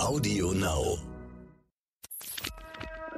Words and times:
Audio 0.00 0.52
Now. 0.52 0.98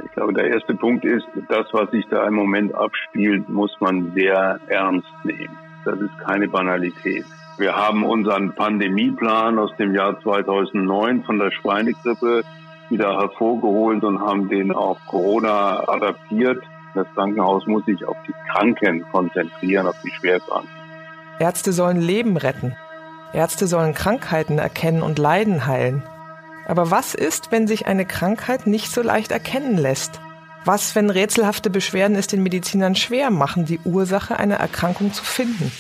Ich 0.05 0.13
glaube, 0.13 0.33
der 0.35 0.47
erste 0.49 0.75
Punkt 0.75 1.05
ist, 1.05 1.27
das, 1.49 1.67
was 1.73 1.91
sich 1.91 2.05
da 2.11 2.27
im 2.27 2.35
Moment 2.35 2.75
abspielt, 2.75 3.49
muss 3.49 3.71
man 3.81 4.13
sehr 4.15 4.61
ernst 4.69 5.09
nehmen. 5.25 5.57
Das 5.85 5.99
ist 6.01 6.19
keine 6.25 6.49
Banalität. 6.49 7.25
Wir 7.59 7.77
haben 7.77 8.05
unseren 8.05 8.55
Pandemieplan 8.55 9.59
aus 9.59 9.71
dem 9.79 9.95
Jahr 9.95 10.21
2009 10.23 11.25
von 11.25 11.39
der 11.39 11.51
Schweinegrippe 11.51 12.43
wieder 12.89 13.19
hervorgeholt 13.19 14.05
und 14.05 14.21
haben 14.21 14.49
den 14.49 14.73
auf 14.73 14.99
Corona 15.07 15.89
adaptiert. 15.89 16.63
Das 16.95 17.07
Krankenhaus 17.15 17.67
muss 17.67 17.85
sich 17.87 18.05
auf 18.05 18.17
die 18.27 18.35
Kranken 18.51 19.03
konzentrieren, 19.13 19.87
auf 19.87 19.97
die 20.05 20.11
Schwerkranken. 20.11 20.69
Ärzte 21.39 21.73
sollen 21.73 22.01
Leben 22.01 22.37
retten. 22.37 22.77
Ärzte 23.33 23.67
sollen 23.67 23.95
Krankheiten 23.95 24.59
erkennen 24.59 25.03
und 25.03 25.19
Leiden 25.19 25.67
heilen. 25.67 26.03
Aber 26.67 26.91
was 26.91 27.15
ist, 27.15 27.51
wenn 27.51 27.67
sich 27.67 27.87
eine 27.87 28.05
Krankheit 28.05 28.67
nicht 28.67 28.91
so 28.93 29.03
leicht 29.03 29.33
erkennen 29.33 29.77
lässt? 29.77 30.21
Was, 30.65 30.95
wenn 30.95 31.11
rätselhafte 31.11 31.71
Beschwerden 31.71 32.17
es 32.17 32.29
den 32.29 32.43
Medizinern 32.43 32.95
schwer 32.95 33.31
machen, 33.31 33.65
die 33.65 33.81
Ursache 33.85 34.39
einer 34.39 34.57
Erkrankung 34.57 35.13
zu 35.13 35.25
finden? 35.25 35.73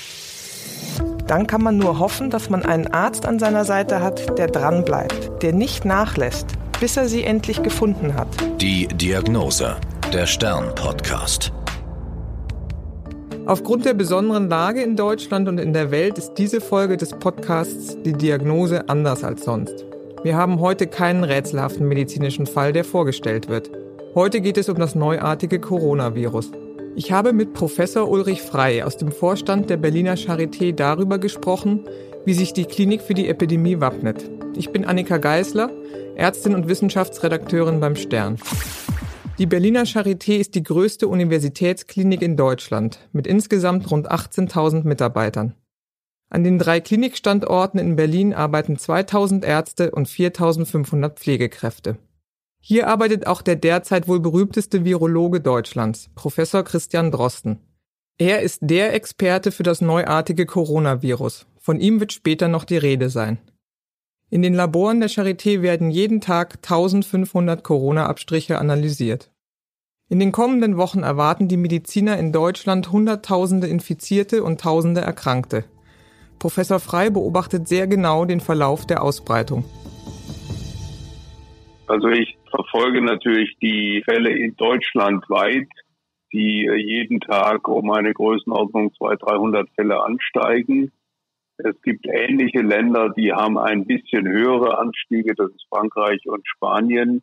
Dann 1.27 1.47
kann 1.47 1.63
man 1.63 1.79
nur 1.79 1.99
hoffen, 1.99 2.31
dass 2.31 2.51
man 2.51 2.65
einen 2.65 2.89
Arzt 2.89 3.27
an 3.27 3.39
seiner 3.39 3.65
Seite 3.65 4.03
hat, 4.03 4.39
der 4.39 4.49
dranbleibt, 4.49 5.43
der 5.43 5.53
nicht 5.53 5.85
nachlässt, 5.85 6.47
bis 6.81 6.97
er 6.97 7.09
sie 7.09 7.23
endlich 7.23 7.63
gefunden 7.63 8.15
hat. 8.15 8.29
Die 8.61 8.89
Diagnose, 8.89 9.77
der 10.13 10.27
Stern-Podcast. 10.27 11.53
Aufgrund 13.45 13.85
der 13.85 13.95
besonderen 13.95 14.49
Lage 14.49 14.83
in 14.83 14.95
Deutschland 14.95 15.49
und 15.49 15.59
in 15.59 15.73
der 15.73 15.91
Welt 15.91 16.17
ist 16.17 16.35
diese 16.35 16.61
Folge 16.61 16.97
des 16.97 17.11
Podcasts 17.11 18.01
Die 18.05 18.13
Diagnose 18.13 18.89
anders 18.89 19.25
als 19.25 19.43
sonst. 19.45 19.85
Wir 20.23 20.37
haben 20.37 20.61
heute 20.61 20.87
keinen 20.87 21.25
rätselhaften 21.25 21.89
medizinischen 21.89 22.47
Fall, 22.47 22.73
der 22.73 22.85
vorgestellt 22.85 23.49
wird. 23.49 23.69
Heute 24.15 24.41
geht 24.41 24.59
es 24.59 24.69
um 24.69 24.79
das 24.79 24.95
neuartige 24.95 25.59
Coronavirus. 25.59 26.53
Ich 26.95 27.11
habe 27.11 27.33
mit 27.33 27.53
Professor 27.53 28.09
Ulrich 28.09 28.43
Frei 28.43 28.85
aus 28.85 28.97
dem 28.97 29.11
Vorstand 29.11 29.71
der 29.71 29.77
Berliner 29.77 30.15
Charité 30.15 30.73
darüber 30.73 31.19
gesprochen, 31.19 31.81
wie 32.25 32.35
sich 32.35 32.53
die 32.53 32.67
Klinik 32.67 33.03
für 33.03 33.15
die 33.15 33.29
Epidemie 33.29 33.81
wappnet. 33.81 34.31
Ich 34.55 34.71
bin 34.71 34.85
Annika 34.85 35.17
Geisler, 35.17 35.69
Ärztin 36.15 36.55
und 36.55 36.69
Wissenschaftsredakteurin 36.69 37.81
beim 37.81 37.97
Stern. 37.97 38.37
Die 39.39 39.47
Berliner 39.47 39.85
Charité 39.87 40.37
ist 40.37 40.55
die 40.55 40.63
größte 40.63 41.09
Universitätsklinik 41.09 42.21
in 42.21 42.37
Deutschland 42.37 42.99
mit 43.13 43.27
insgesamt 43.27 43.91
rund 43.91 44.11
18.000 44.13 44.87
Mitarbeitern. 44.87 45.55
An 46.29 46.45
den 46.45 46.59
drei 46.59 46.81
Klinikstandorten 46.81 47.81
in 47.81 47.97
Berlin 47.97 48.35
arbeiten 48.35 48.79
2000 48.79 49.45
Ärzte 49.45 49.91
und 49.91 50.09
4500 50.09 51.19
Pflegekräfte. 51.19 51.97
Hier 52.61 52.89
arbeitet 52.89 53.27
auch 53.27 53.43
der 53.43 53.57
derzeit 53.57 54.07
wohl 54.07 54.21
berühmteste 54.21 54.85
Virologe 54.85 55.41
Deutschlands, 55.41 56.11
Professor 56.15 56.63
Christian 56.63 57.11
Drosten. 57.11 57.59
Er 58.19 58.43
ist 58.43 58.59
der 58.63 58.95
Experte 58.95 59.51
für 59.51 59.63
das 59.63 59.81
neuartige 59.81 60.47
Coronavirus. 60.47 61.47
Von 61.59 61.81
ihm 61.81 62.01
wird 62.01 62.13
später 62.13 62.49
noch 62.49 62.65
die 62.65 62.77
Rede 62.77 63.09
sein. 63.09 63.39
In 64.33 64.41
den 64.41 64.55
Laboren 64.55 65.01
der 65.01 65.11
Charité 65.11 65.61
werden 65.61 65.91
jeden 65.91 66.23
Tag 66.23 66.55
1500 66.63 67.63
Corona-Abstriche 67.63 68.57
analysiert. 68.57 69.31
In 70.09 70.21
den 70.21 70.33
kommenden 70.33 70.79
Wochen 70.79 71.01
erwarten 71.03 71.49
die 71.49 71.59
Mediziner 71.59 72.17
in 72.17 72.33
Deutschland 72.33 72.91
Hunderttausende 72.93 73.67
Infizierte 73.67 74.43
und 74.43 74.59
Tausende 74.59 75.03
Erkrankte. 75.03 75.65
Professor 76.39 76.81
Frei 76.81 77.11
beobachtet 77.11 77.69
sehr 77.69 77.87
genau 77.87 78.25
den 78.25 78.41
Verlauf 78.41 78.87
der 78.87 79.03
Ausbreitung. 79.03 79.67
Also 81.87 82.09
ich 82.09 82.39
verfolge 82.49 83.03
natürlich 83.03 83.55
die 83.61 84.03
Fälle 84.07 84.31
in 84.35 84.57
Deutschland 84.57 85.29
weit, 85.29 85.69
die 86.33 86.71
jeden 86.75 87.21
Tag 87.21 87.69
um 87.69 87.91
eine 87.91 88.15
Größenordnung 88.15 88.95
200, 88.95 89.23
300 89.25 89.69
Fälle 89.77 90.03
ansteigen. 90.03 90.91
Es 91.65 91.81
gibt 91.83 92.07
ähnliche 92.07 92.63
Länder, 92.63 93.11
die 93.11 93.33
haben 93.33 93.59
ein 93.59 93.87
bisschen 93.87 94.27
höhere 94.29 94.79
Anstiege, 94.79 95.35
das 95.35 95.51
ist 95.51 95.67
Frankreich 95.69 96.21
und 96.27 96.47
Spanien. 96.47 97.23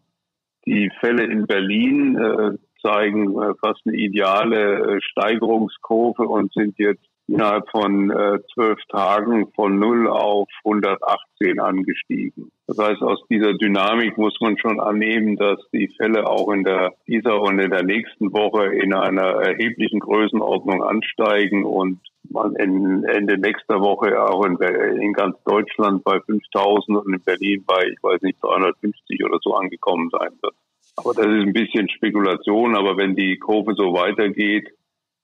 Die 0.65 0.89
Fälle 0.99 1.23
in 1.23 1.45
Berlin 1.45 2.17
äh, 2.17 2.57
zeigen 2.81 3.41
äh, 3.41 3.53
fast 3.59 3.81
eine 3.85 3.97
ideale 3.97 4.97
äh, 4.97 5.01
Steigerungskurve 5.01 6.23
und 6.23 6.53
sind 6.53 6.77
jetzt 6.77 7.08
innerhalb 7.29 7.69
von 7.69 8.11
äh, 8.11 8.39
zwölf 8.53 8.79
Tagen 8.89 9.51
von 9.53 9.77
0 9.77 10.07
auf 10.07 10.49
118 10.65 11.59
angestiegen. 11.59 12.51
Das 12.67 12.77
heißt, 12.77 13.01
aus 13.01 13.19
dieser 13.29 13.53
Dynamik 13.53 14.17
muss 14.17 14.37
man 14.41 14.57
schon 14.57 14.79
annehmen, 14.79 15.35
dass 15.37 15.59
die 15.71 15.87
Fälle 15.97 16.27
auch 16.27 16.51
in 16.51 16.63
der, 16.63 16.93
dieser 17.07 17.41
und 17.41 17.59
in 17.59 17.71
der 17.71 17.83
nächsten 17.83 18.31
Woche 18.31 18.67
in 18.67 18.93
einer 18.93 19.41
erheblichen 19.41 19.99
Größenordnung 19.99 20.83
ansteigen 20.83 21.65
und 21.65 21.99
man 22.29 22.55
Ende 22.55 23.37
nächster 23.37 23.79
Woche 23.81 24.21
auch 24.21 24.45
in, 24.45 24.57
in 25.01 25.13
ganz 25.13 25.35
Deutschland 25.45 26.03
bei 26.03 26.19
5000 26.19 26.97
und 26.97 27.13
in 27.13 27.21
Berlin 27.21 27.63
bei, 27.65 27.87
ich 27.87 28.03
weiß 28.03 28.21
nicht, 28.21 28.37
350 28.43 29.23
oder 29.25 29.39
so 29.41 29.55
angekommen 29.55 30.09
sein 30.11 30.31
wird. 30.41 30.53
Aber 30.95 31.13
das 31.13 31.25
ist 31.25 31.47
ein 31.47 31.53
bisschen 31.53 31.89
Spekulation, 31.89 32.75
aber 32.75 32.97
wenn 32.97 33.15
die 33.15 33.37
Kurve 33.37 33.73
so 33.73 33.93
weitergeht, 33.93 34.69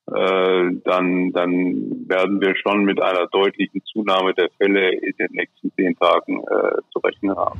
äh, 0.07 0.71
dann, 0.83 1.31
dann 1.31 2.07
werden 2.07 2.39
wir 2.39 2.55
schon 2.55 2.85
mit 2.85 3.01
einer 3.01 3.27
deutlichen 3.27 3.81
Zunahme 3.91 4.33
der 4.33 4.49
Fälle 4.57 4.91
in 4.91 5.13
den 5.17 5.31
nächsten 5.31 5.71
zehn 5.75 5.95
Tagen 5.95 6.41
äh, 6.43 6.81
zu 6.91 6.99
rechnen 6.99 7.35
haben. 7.35 7.59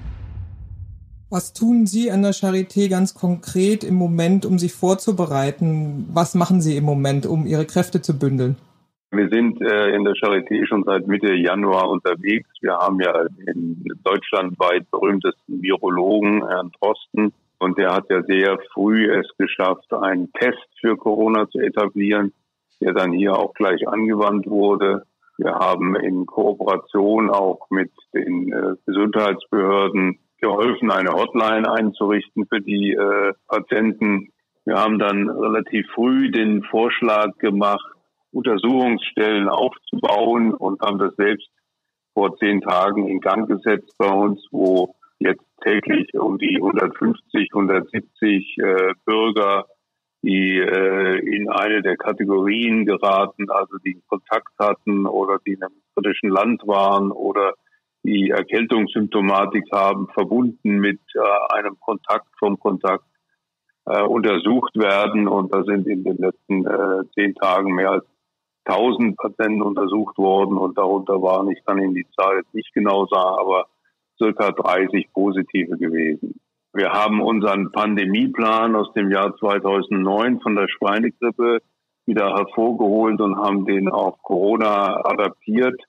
Was 1.32 1.54
tun 1.54 1.88
Sie 1.88 2.12
an 2.12 2.22
der 2.22 2.34
Charité 2.34 2.88
ganz 2.88 3.16
konkret 3.16 3.84
im 3.84 3.96
Moment, 3.96 4.46
um 4.46 4.60
sich 4.60 4.74
vorzubereiten? 4.74 6.08
Was 6.14 6.36
machen 6.36 6.62
Sie 6.62 6.78
im 6.78 6.84
Moment, 6.84 7.26
um 7.26 7.48
Ihre 7.48 7.66
Kräfte 7.66 8.02
zu 8.02 8.18
bündeln? 8.20 8.58
Wir 9.12 9.30
sind 9.30 9.60
äh, 9.62 9.96
in 9.96 10.04
der 10.04 10.14
Charité 10.14 10.68
schon 10.68 10.84
seit 10.84 11.08
Mitte 11.08 11.34
Januar 11.34 11.90
unterwegs. 11.90 12.50
Wir 12.62 12.74
haben 12.74 13.00
ja 13.00 13.26
den 13.48 13.84
deutschlandweit 14.04 14.90
berühmtesten 14.92 15.62
Virologen, 15.62 16.48
Herrn 16.48 16.72
Drosten, 16.80 17.34
und 17.60 17.78
der 17.78 17.94
hat 17.94 18.10
ja 18.10 18.24
sehr 18.24 18.58
früh 18.74 19.12
es 19.12 19.28
geschafft, 19.38 19.92
einen 19.94 20.32
Test 20.34 20.68
für 20.80 20.98
Corona 20.98 21.48
zu 21.50 21.60
etablieren, 21.60 22.34
der 22.82 22.94
dann 22.94 23.12
hier 23.12 23.38
auch 23.38 23.54
gleich 23.54 23.88
angewandt 23.88 24.48
wurde. 24.48 25.04
Wir 25.38 25.54
haben 25.54 25.96
in 25.96 26.26
Kooperation 26.26 27.30
auch 27.30 27.68
mit 27.70 27.92
den 28.14 28.52
äh, 28.52 28.76
Gesundheitsbehörden 28.86 30.20
geholfen, 30.40 30.92
eine 30.92 31.12
Hotline 31.12 31.70
einzurichten 31.72 32.46
für 32.48 32.62
die 32.62 32.94
äh, 32.94 33.34
Patienten. 33.48 34.32
Wir 34.66 34.76
haben 34.76 35.00
dann 35.00 35.30
relativ 35.30 35.88
früh 35.94 36.32
den 36.32 36.64
Vorschlag 36.64 37.38
gemacht, 37.38 37.86
Untersuchungsstellen 38.32 39.48
aufzubauen 39.48 40.54
und 40.54 40.82
haben 40.82 41.00
das 41.00 41.16
selbst 41.16 41.50
vor 42.14 42.36
zehn 42.38 42.62
Tagen 42.62 43.08
in 43.08 43.20
Gang 43.20 43.48
gesetzt 43.48 43.94
bei 43.98 44.10
uns, 44.10 44.46
wo 44.52 44.96
jetzt 45.20 45.45
täglich 45.64 46.14
um 46.14 46.38
die 46.38 46.58
150, 46.58 47.50
170 47.54 48.58
äh, 48.58 48.94
Bürger, 49.06 49.66
die 50.22 50.58
äh, 50.58 51.20
in 51.20 51.50
eine 51.50 51.82
der 51.82 51.98
Kategorien 51.98 52.86
geraten, 52.86 53.50
also 53.50 53.78
die 53.78 54.02
Kontakt 54.08 54.52
hatten 54.60 55.06
oder 55.06 55.40
die 55.46 55.54
in 55.54 55.64
einem 55.64 55.82
kritischen 55.94 56.30
Land 56.30 56.64
waren 56.66 57.12
oder 57.12 57.54
die 58.04 58.30
Erkältungssymptomatik 58.30 59.66
haben, 59.72 60.08
verbunden 60.14 60.78
mit 60.80 61.00
äh, 61.16 61.56
einem 61.56 61.80
Kontakt 61.80 62.28
vom 62.40 62.60
Kontakt 62.60 63.06
äh, 63.86 64.02
untersucht 64.02 64.76
werden. 64.76 65.28
Und 65.28 65.54
da 65.54 65.64
sind 65.64 65.88
in 65.88 66.04
den 66.04 66.18
letzten 66.18 66.66
äh, 66.66 67.04
zehn 67.14 67.36
Tagen 67.36 67.74
mehr 67.74 67.92
als 67.92 68.06
1000 68.66 69.18
Patienten 69.18 69.62
untersucht 69.62 70.18
worden 70.18 70.58
und 70.58 70.78
darunter 70.78 71.22
waren, 71.22 71.52
ich 71.52 71.64
kann 71.66 71.80
Ihnen 71.80 71.94
die 71.94 72.08
Zahl 72.16 72.38
jetzt 72.38 72.54
nicht 72.54 72.74
genau 72.74 73.06
sagen, 73.06 73.38
aber 73.40 73.68
circa 74.18 74.52
30 74.52 75.12
positive 75.14 75.78
gewesen. 75.78 76.40
Wir 76.74 76.92
haben 76.92 77.22
unseren 77.22 77.72
Pandemieplan 77.72 78.76
aus 78.76 78.92
dem 78.94 79.10
Jahr 79.10 79.36
2009 79.38 80.42
von 80.42 80.56
der 80.56 80.68
Schweinegrippe 80.68 81.60
wieder 82.06 82.36
hervorgeholt 82.36 83.22
und 83.22 83.38
haben 83.38 83.66
den 83.66 83.88
auf 83.90 84.22
Corona 84.22 85.06
adaptiert 85.06 85.82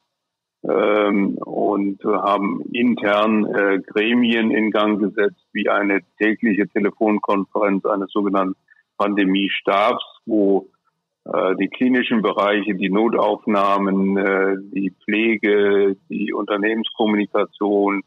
ähm, 0.62 1.37
und 1.38 2.02
haben 2.05 2.62
intern 2.73 3.46
äh, 3.46 3.81
Gremien 3.81 4.50
in 4.50 4.70
Gang 4.70 5.00
gesetzt, 5.00 5.44
wie 5.52 5.69
eine 5.69 6.00
tägliche 6.19 6.69
Telefonkonferenz 6.69 7.84
eines 7.84 8.11
sogenannten 8.12 8.56
Pandemiestabs, 8.96 10.05
wo 10.25 10.69
äh, 11.25 11.56
die 11.56 11.69
klinischen 11.69 12.22
Bereiche, 12.22 12.75
die 12.75 12.90
Notaufnahmen, 12.90 14.17
äh, 14.17 14.56
die 14.72 14.93
Pflege, 15.05 15.96
die 16.08 16.32
Unternehmenskommunikation, 16.32 18.02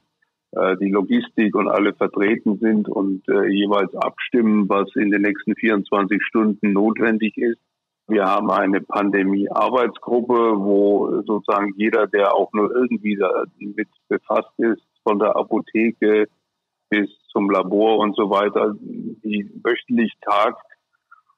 die 0.52 0.90
Logistik 0.90 1.54
und 1.56 1.68
alle 1.68 1.94
vertreten 1.94 2.58
sind 2.58 2.90
und 2.90 3.24
jeweils 3.28 3.94
abstimmen, 3.96 4.68
was 4.68 4.96
in 4.96 5.12
den 5.12 5.22
nächsten 5.22 5.56
24 5.56 6.24
Stunden 6.24 6.74
notwendig 6.74 7.38
ist. 7.38 7.60
Wir 8.08 8.26
haben 8.26 8.50
eine 8.50 8.82
Pandemie-Arbeitsgruppe, 8.82 10.56
wo 10.58 11.22
sozusagen 11.28 11.74
jeder, 11.78 12.08
der 12.08 12.34
auch 12.34 12.52
nur 12.54 12.76
irgendwie 12.76 13.16
damit 13.16 13.88
befasst 14.08 14.58
ist, 14.58 14.82
von 15.04 15.20
der 15.20 15.36
Apotheke 15.36 16.28
bis 16.90 17.10
zum 17.32 17.50
Labor 17.50 18.00
und 18.00 18.16
so 18.16 18.30
weiter, 18.30 18.74
die 18.80 19.50
wöchentlich 19.64 20.12
tagt. 20.22 20.66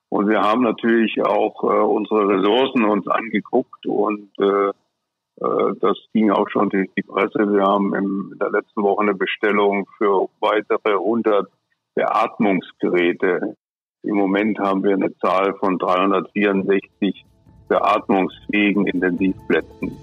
Und 0.10 0.28
wir 0.28 0.42
haben 0.42 0.64
natürlich 0.64 1.22
auch 1.22 1.64
äh, 1.64 1.68
unsere 1.68 2.28
Ressourcen 2.28 2.86
uns 2.86 3.08
angeguckt 3.08 3.86
und 3.86 4.30
äh, 4.40 4.70
äh, 4.70 4.74
das 5.42 5.98
ging 6.14 6.30
auch 6.30 6.48
schon 6.50 6.70
durch 6.70 6.90
die 6.96 7.02
Presse. 7.02 7.52
Wir 7.52 7.64
haben 7.64 7.96
in 7.96 8.38
der 8.40 8.52
letzten 8.52 8.84
Woche 8.84 9.02
eine 9.02 9.16
Bestellung 9.16 9.88
für 9.98 10.28
weitere 10.40 10.94
100 10.94 11.48
Beatmungsgeräte. 11.96 13.56
Im 14.04 14.16
Moment 14.16 14.60
haben 14.60 14.84
wir 14.84 14.94
eine 14.94 15.16
Zahl 15.18 15.56
von 15.56 15.78
364 15.78 17.26
beatmungsfähigen 17.68 18.86
Intensivplätzen. 18.88 19.98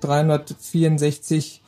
364 0.00 1.62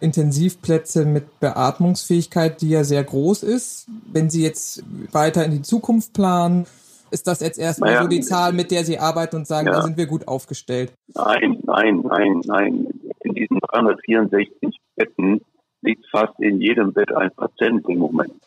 Intensivplätze 0.00 1.04
mit 1.04 1.40
Beatmungsfähigkeit, 1.40 2.60
die 2.60 2.70
ja 2.70 2.84
sehr 2.84 3.04
groß 3.04 3.42
ist. 3.42 3.86
Wenn 4.12 4.30
Sie 4.30 4.42
jetzt 4.42 4.82
weiter 5.12 5.44
in 5.44 5.52
die 5.52 5.62
Zukunft 5.62 6.12
planen, 6.12 6.66
ist 7.10 7.26
das 7.26 7.40
jetzt 7.40 7.58
erstmal 7.58 7.90
naja, 7.90 8.02
so 8.02 8.08
die 8.08 8.20
Zahl, 8.20 8.52
mit 8.52 8.70
der 8.70 8.84
Sie 8.84 8.98
arbeiten 8.98 9.36
und 9.36 9.46
sagen, 9.46 9.66
ja. 9.66 9.74
da 9.74 9.82
sind 9.82 9.96
wir 9.96 10.06
gut 10.06 10.28
aufgestellt? 10.28 10.92
Nein, 11.14 11.58
nein, 11.64 12.02
nein, 12.06 12.40
nein. 12.46 12.86
In 13.20 13.34
diesen 13.34 13.58
364 13.60 14.76
Betten 14.96 15.40
liegt 15.82 16.06
fast 16.10 16.38
in 16.38 16.60
jedem 16.60 16.92
Bett 16.92 17.12
ein 17.12 17.30
Patient 17.34 17.88
im 17.88 17.98
Moment. 17.98 18.40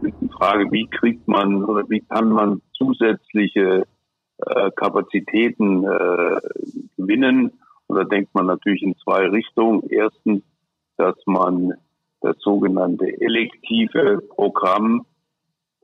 Mit 0.00 0.14
der 0.20 0.28
Frage, 0.30 0.70
wie 0.70 0.86
kriegt 0.86 1.26
man 1.26 1.64
oder 1.64 1.88
wie 1.88 2.00
kann 2.00 2.30
man 2.30 2.62
zusätzliche 2.72 3.84
äh, 4.38 4.70
Kapazitäten 4.76 5.84
äh, 5.84 6.40
gewinnen? 6.96 7.52
Und 7.88 7.96
da 7.96 8.04
denkt 8.04 8.34
man 8.34 8.46
natürlich 8.46 8.82
in 8.82 8.96
zwei 8.98 9.26
Richtungen. 9.28 9.82
Erstens, 9.90 10.42
dass 10.96 11.16
man 11.26 11.74
das 12.20 12.36
sogenannte 12.40 13.06
elektive 13.20 14.20
Programm, 14.28 15.06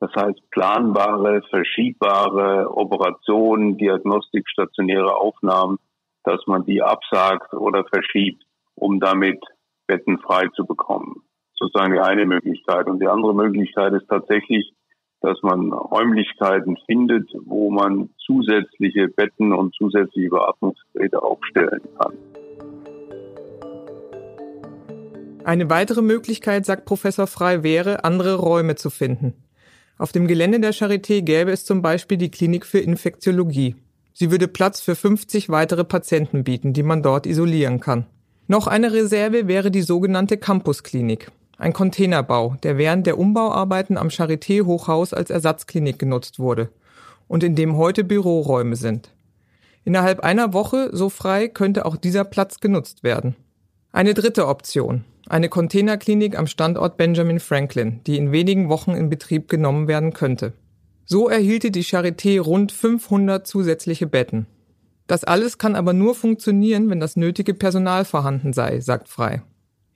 das 0.04 0.24
heißt 0.24 0.50
planbare, 0.50 1.40
verschiebbare 1.48 2.76
Operationen, 2.76 3.78
Diagnostik, 3.78 4.46
stationäre 4.48 5.16
Aufnahmen, 5.16 5.78
dass 6.24 6.46
man 6.46 6.66
die 6.66 6.82
absagt 6.82 7.54
oder 7.54 7.84
verschiebt, 7.84 8.42
um 8.74 9.00
damit 9.00 9.40
Betten 9.86 10.18
frei 10.18 10.48
zu 10.56 10.66
bekommen. 10.66 11.22
Sozusagen 11.54 11.94
die 11.94 12.00
eine 12.00 12.26
Möglichkeit. 12.26 12.86
Und 12.86 13.00
die 13.00 13.06
andere 13.06 13.34
Möglichkeit 13.34 13.94
ist 13.94 14.06
tatsächlich, 14.08 14.74
dass 15.22 15.40
man 15.42 15.72
Räumlichkeiten 15.72 16.76
findet, 16.84 17.30
wo 17.46 17.70
man 17.70 18.10
zusätzliche 18.26 19.08
Betten 19.08 19.54
und 19.54 19.74
zusätzliche 19.74 20.28
Beatmungsgeräte 20.28 21.22
aufstellen 21.22 21.80
kann. 21.98 22.12
Eine 25.44 25.70
weitere 25.70 26.02
Möglichkeit, 26.02 26.66
sagt 26.66 26.84
Professor 26.84 27.26
Frei, 27.26 27.62
wäre, 27.62 28.04
andere 28.04 28.34
Räume 28.34 28.76
zu 28.76 28.90
finden. 28.90 29.43
Auf 30.04 30.12
dem 30.12 30.26
Gelände 30.26 30.60
der 30.60 30.74
Charité 30.74 31.22
gäbe 31.22 31.50
es 31.50 31.64
zum 31.64 31.80
Beispiel 31.80 32.18
die 32.18 32.30
Klinik 32.30 32.66
für 32.66 32.78
Infektiologie. 32.78 33.74
Sie 34.12 34.30
würde 34.30 34.48
Platz 34.48 34.82
für 34.82 34.94
50 34.94 35.48
weitere 35.48 35.82
Patienten 35.82 36.44
bieten, 36.44 36.74
die 36.74 36.82
man 36.82 37.02
dort 37.02 37.24
isolieren 37.24 37.80
kann. 37.80 38.04
Noch 38.46 38.66
eine 38.66 38.92
Reserve 38.92 39.48
wäre 39.48 39.70
die 39.70 39.80
sogenannte 39.80 40.36
Campusklinik. 40.36 41.30
Ein 41.56 41.72
Containerbau, 41.72 42.56
der 42.62 42.76
während 42.76 43.06
der 43.06 43.16
Umbauarbeiten 43.16 43.96
am 43.96 44.08
Charité-Hochhaus 44.08 45.14
als 45.14 45.30
Ersatzklinik 45.30 45.98
genutzt 45.98 46.38
wurde 46.38 46.68
und 47.26 47.42
in 47.42 47.54
dem 47.54 47.78
heute 47.78 48.04
Büroräume 48.04 48.76
sind. 48.76 49.08
Innerhalb 49.86 50.20
einer 50.20 50.52
Woche, 50.52 50.90
so 50.92 51.08
frei, 51.08 51.48
könnte 51.48 51.86
auch 51.86 51.96
dieser 51.96 52.24
Platz 52.24 52.60
genutzt 52.60 53.04
werden. 53.04 53.36
Eine 53.90 54.12
dritte 54.12 54.48
Option. 54.48 55.06
Eine 55.26 55.48
Containerklinik 55.48 56.38
am 56.38 56.46
Standort 56.46 56.96
Benjamin 56.96 57.40
Franklin, 57.40 58.00
die 58.06 58.18
in 58.18 58.30
wenigen 58.30 58.68
Wochen 58.68 58.92
in 58.92 59.08
Betrieb 59.08 59.48
genommen 59.48 59.88
werden 59.88 60.12
könnte. 60.12 60.52
So 61.06 61.28
erhielte 61.28 61.70
die 61.70 61.84
Charité 61.84 62.40
rund 62.40 62.72
500 62.72 63.46
zusätzliche 63.46 64.06
Betten. 64.06 64.46
Das 65.06 65.24
alles 65.24 65.58
kann 65.58 65.76
aber 65.76 65.92
nur 65.92 66.14
funktionieren, 66.14 66.88
wenn 66.88 67.00
das 67.00 67.16
nötige 67.16 67.54
Personal 67.54 68.04
vorhanden 68.04 68.52
sei, 68.52 68.80
sagt 68.80 69.08
Frei. 69.08 69.42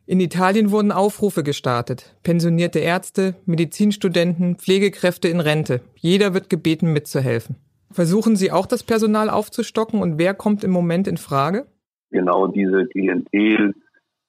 In 0.07 0.21
Italien 0.21 0.71
wurden 0.71 0.93
Aufrufe 0.93 1.43
gestartet. 1.43 2.15
Pensionierte 2.23 2.79
Ärzte, 2.79 3.35
Medizinstudenten, 3.45 4.57
Pflegekräfte 4.57 5.29
in 5.29 5.41
Rente. 5.41 5.83
Jeder 5.97 6.33
wird 6.33 6.49
gebeten, 6.49 6.95
mitzuhelfen. 6.95 7.57
Versuchen 7.91 8.37
Sie 8.37 8.51
auch 8.51 8.67
das 8.67 8.83
Personal 8.83 9.29
aufzustocken 9.29 10.01
und 10.01 10.19
wer 10.19 10.33
kommt 10.33 10.65
im 10.65 10.71
Moment 10.71 11.09
in 11.09 11.19
Frage? 11.19 11.67
Genau 12.11 12.47
diese 12.47 12.87
Klientel, 12.87 13.75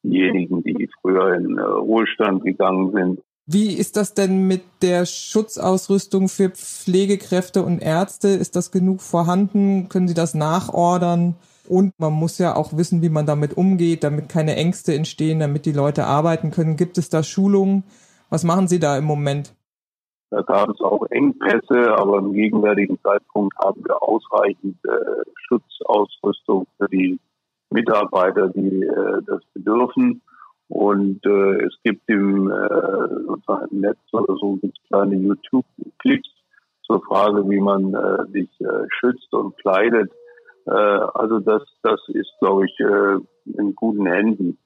diejenigen, 0.03 0.63
die 0.63 0.89
früher 1.01 1.35
in 1.35 1.57
äh, 1.57 1.61
Ruhestand 1.61 2.43
gegangen 2.43 2.91
sind. 2.91 3.21
Wie 3.45 3.73
ist 3.73 3.97
das 3.97 4.13
denn 4.13 4.47
mit 4.47 4.61
der 4.83 5.07
Schutzausrüstung 5.07 6.29
für 6.29 6.49
Pflegekräfte 6.51 7.63
und 7.63 7.81
Ärzte? 7.81 8.27
Ist 8.27 8.55
das 8.55 8.71
genug 8.71 9.01
vorhanden? 9.01 9.89
Können 9.89 10.07
Sie 10.07 10.13
das 10.13 10.35
nachordern? 10.35 11.35
Und 11.67 11.93
man 11.99 12.13
muss 12.13 12.37
ja 12.37 12.55
auch 12.55 12.77
wissen, 12.77 13.01
wie 13.01 13.09
man 13.09 13.25
damit 13.25 13.57
umgeht, 13.57 14.03
damit 14.03 14.29
keine 14.29 14.55
Ängste 14.55 14.93
entstehen, 14.93 15.39
damit 15.39 15.65
die 15.65 15.71
Leute 15.71 16.05
arbeiten 16.05 16.51
können. 16.51 16.77
Gibt 16.77 16.99
es 16.99 17.09
da 17.09 17.23
Schulungen? 17.23 17.83
Was 18.29 18.43
machen 18.43 18.67
Sie 18.67 18.79
da 18.79 18.97
im 18.97 19.05
Moment? 19.05 19.55
Da 20.31 20.41
gab 20.43 20.69
es 20.69 20.79
auch 20.81 21.03
Engpässe, 21.09 21.95
aber 21.97 22.19
im 22.19 22.33
gegenwärtigen 22.33 22.99
Zeitpunkt 23.01 23.57
haben 23.57 23.83
wir 23.83 24.01
ausreichend 24.03 24.77
äh, 24.85 25.23
Schutzausrüstung 25.47 26.67
für 26.77 26.87
die 26.87 27.19
Mitarbeiter, 27.69 28.49
die 28.49 28.83
äh, 28.83 29.21
das 29.25 29.41
bedürfen. 29.53 30.21
Und 30.67 31.25
äh, 31.25 31.65
es 31.65 31.75
gibt 31.83 32.07
im, 32.07 32.49
äh, 32.49 33.71
im 33.71 33.81
Netz 33.81 33.97
oder 34.11 34.35
so 34.39 34.57
gibt's 34.57 34.79
kleine 34.87 35.15
YouTube-Clips 35.15 36.29
zur 36.83 37.01
Frage, 37.01 37.49
wie 37.49 37.59
man 37.59 37.93
äh, 37.93 38.31
sich 38.31 38.49
äh, 38.61 38.85
schützt 38.99 39.33
und 39.33 39.57
kleidet. 39.57 40.11
Äh, 40.65 40.71
also 40.71 41.39
das, 41.39 41.63
das 41.81 41.99
ist, 42.09 42.31
glaube 42.39 42.65
ich, 42.65 42.79
äh, 42.79 43.17
in 43.57 43.75
guten 43.75 44.05
Händen. 44.05 44.59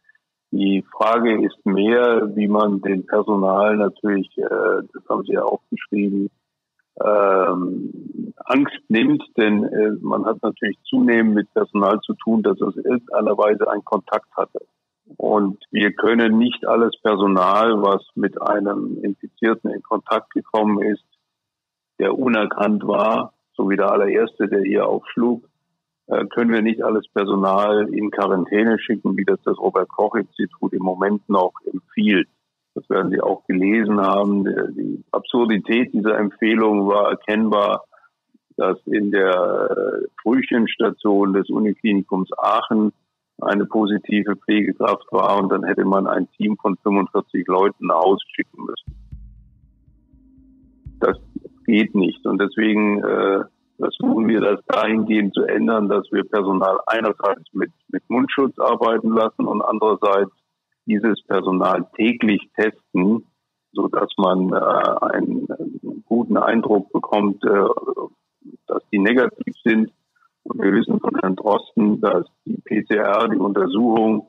Die 0.51 0.83
Frage 0.95 1.43
ist 1.43 1.65
mehr, 1.65 2.29
wie 2.35 2.47
man 2.47 2.81
den 2.81 3.05
Personal 3.05 3.77
natürlich, 3.77 4.29
äh, 4.37 4.83
das 4.93 5.03
haben 5.09 5.23
Sie 5.23 5.33
ja 5.33 5.43
auch 5.43 5.61
geschrieben, 5.71 6.29
ähm, 7.03 7.82
Angst 8.45 8.79
nimmt, 8.89 9.23
denn 9.37 9.63
äh, 9.63 9.91
man 10.01 10.25
hat 10.25 10.41
natürlich 10.41 10.77
zunehmend 10.83 11.35
mit 11.35 11.53
Personal 11.53 11.99
zu 12.01 12.13
tun, 12.13 12.43
das 12.43 12.61
aus 12.61 12.75
irgendeiner 12.75 13.37
Weise 13.37 13.69
einen 13.69 13.85
Kontakt 13.85 14.29
hatte. 14.35 14.65
Und 15.17 15.63
wir 15.71 15.93
können 15.93 16.37
nicht 16.37 16.65
alles 16.65 16.91
Personal, 17.01 17.81
was 17.81 18.05
mit 18.15 18.41
einem 18.41 19.03
Infizierten 19.03 19.71
in 19.71 19.83
Kontakt 19.83 20.31
gekommen 20.31 20.81
ist, 20.81 21.03
der 21.99 22.17
unerkannt 22.17 22.87
war, 22.87 23.33
so 23.55 23.69
wie 23.69 23.75
der 23.75 23.91
allererste, 23.91 24.47
der 24.47 24.61
hier 24.61 24.87
aufschlug, 24.87 25.47
äh, 26.07 26.25
können 26.25 26.51
wir 26.51 26.61
nicht 26.61 26.83
alles 26.83 27.07
Personal 27.13 27.87
in 27.93 28.11
Quarantäne 28.11 28.79
schicken, 28.79 29.15
wie 29.17 29.25
das 29.25 29.39
das 29.43 29.57
Robert 29.57 29.89
Koch 29.89 30.15
Institut 30.15 30.73
im 30.73 30.83
Moment 30.83 31.27
noch 31.29 31.53
empfiehlt. 31.71 32.27
Das 32.75 32.89
werden 32.89 33.11
Sie 33.11 33.21
auch 33.21 33.45
gelesen 33.45 34.01
haben. 34.01 34.45
Die 34.45 35.03
Absurdität 35.11 35.93
dieser 35.93 36.17
Empfehlung 36.17 36.87
war 36.87 37.11
erkennbar, 37.11 37.85
dass 38.57 38.77
in 38.85 39.11
der 39.11 40.03
Frühchenstation 40.21 41.33
des 41.33 41.49
Uniklinikums 41.49 42.29
Aachen 42.37 42.91
eine 43.41 43.65
positive 43.65 44.35
Pflegekraft 44.35 45.11
war 45.11 45.41
und 45.41 45.49
dann 45.49 45.63
hätte 45.63 45.85
man 45.85 46.07
ein 46.07 46.29
Team 46.37 46.57
von 46.61 46.77
45 46.77 47.47
Leuten 47.47 47.87
nach 47.87 48.01
Hause 48.01 48.23
schicken 48.35 48.65
müssen. 48.65 48.95
Das 50.99 51.17
geht 51.65 51.95
nicht 51.95 52.25
und 52.25 52.41
deswegen 52.41 53.03
äh, 53.03 53.43
versuchen 53.77 54.27
wir 54.27 54.41
das 54.41 54.59
dahingehend 54.67 55.33
zu 55.33 55.43
ändern, 55.43 55.89
dass 55.89 56.09
wir 56.11 56.23
Personal 56.23 56.79
einerseits 56.87 57.53
mit, 57.53 57.71
mit 57.89 58.03
Mundschutz 58.09 58.57
arbeiten 58.59 59.09
lassen 59.09 59.45
und 59.45 59.61
andererseits 59.61 60.31
dieses 60.85 61.21
Personal 61.23 61.85
täglich 61.95 62.41
testen, 62.55 63.25
so 63.73 63.87
dass 63.87 64.09
man 64.17 64.53
äh, 64.53 65.15
einen, 65.15 65.47
einen, 65.51 66.03
guten 66.05 66.37
Eindruck 66.37 66.91
bekommt, 66.91 67.43
äh, 67.43 67.65
dass 68.67 68.83
die 68.91 68.99
negativ 68.99 69.53
sind. 69.63 69.91
Und 70.43 70.61
wir 70.61 70.73
wissen 70.73 70.99
von 70.99 71.17
Herrn 71.21 71.35
Drosten, 71.35 72.01
dass 72.01 72.25
die 72.45 72.61
PCR, 72.65 73.29
die 73.29 73.37
Untersuchung, 73.37 74.27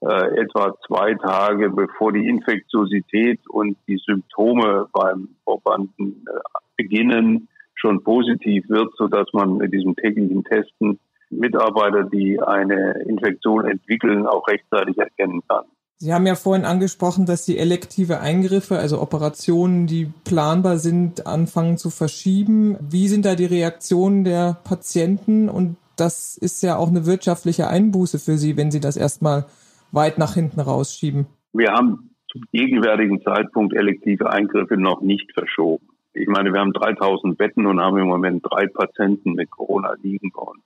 äh, 0.00 0.40
etwa 0.40 0.74
zwei 0.86 1.14
Tage 1.14 1.70
bevor 1.70 2.12
die 2.12 2.26
Infektiosität 2.26 3.40
und 3.48 3.76
die 3.86 3.98
Symptome 4.04 4.88
beim 4.92 5.36
Probanden 5.44 6.24
äh, 6.26 6.40
beginnen, 6.76 7.48
schon 7.74 8.02
positiv 8.02 8.68
wird, 8.68 8.92
so 8.96 9.06
dass 9.06 9.28
man 9.32 9.58
mit 9.58 9.72
diesem 9.72 9.94
täglichen 9.94 10.44
Testen 10.44 10.98
Mitarbeiter, 11.30 12.04
die 12.04 12.40
eine 12.40 13.02
Infektion 13.06 13.66
entwickeln, 13.66 14.26
auch 14.26 14.46
rechtzeitig 14.48 14.98
erkennen 14.98 15.40
kann. 15.48 15.64
Sie 16.02 16.12
haben 16.12 16.26
ja 16.26 16.34
vorhin 16.34 16.64
angesprochen, 16.64 17.26
dass 17.26 17.44
die 17.44 17.58
elektive 17.58 18.18
Eingriffe, 18.18 18.76
also 18.76 19.00
Operationen, 19.00 19.86
die 19.86 20.10
planbar 20.24 20.78
sind, 20.78 21.28
anfangen 21.28 21.78
zu 21.78 21.90
verschieben. 21.90 22.76
Wie 22.80 23.06
sind 23.06 23.24
da 23.24 23.36
die 23.36 23.44
Reaktionen 23.44 24.24
der 24.24 24.56
Patienten 24.64 25.48
und 25.48 25.76
das 25.96 26.36
ist 26.36 26.60
ja 26.64 26.74
auch 26.74 26.88
eine 26.88 27.06
wirtschaftliche 27.06 27.68
Einbuße 27.68 28.18
für 28.18 28.36
Sie, 28.36 28.56
wenn 28.56 28.72
Sie 28.72 28.80
das 28.80 28.96
erstmal 28.96 29.44
weit 29.92 30.18
nach 30.18 30.34
hinten 30.34 30.58
rausschieben. 30.58 31.26
Wir 31.52 31.70
haben 31.70 32.10
zum 32.32 32.42
gegenwärtigen 32.50 33.22
Zeitpunkt 33.22 33.72
elektive 33.72 34.28
Eingriffe 34.28 34.76
noch 34.76 35.02
nicht 35.02 35.30
verschoben. 35.32 35.86
Ich 36.14 36.26
meine, 36.26 36.52
wir 36.52 36.58
haben 36.58 36.72
3000 36.72 37.38
Betten 37.38 37.64
und 37.64 37.80
haben 37.80 37.98
im 37.98 38.08
Moment 38.08 38.44
drei 38.44 38.66
Patienten 38.66 39.34
mit 39.34 39.52
Corona 39.52 39.94
liegen 40.02 40.32
bei 40.34 40.42
uns. 40.42 40.64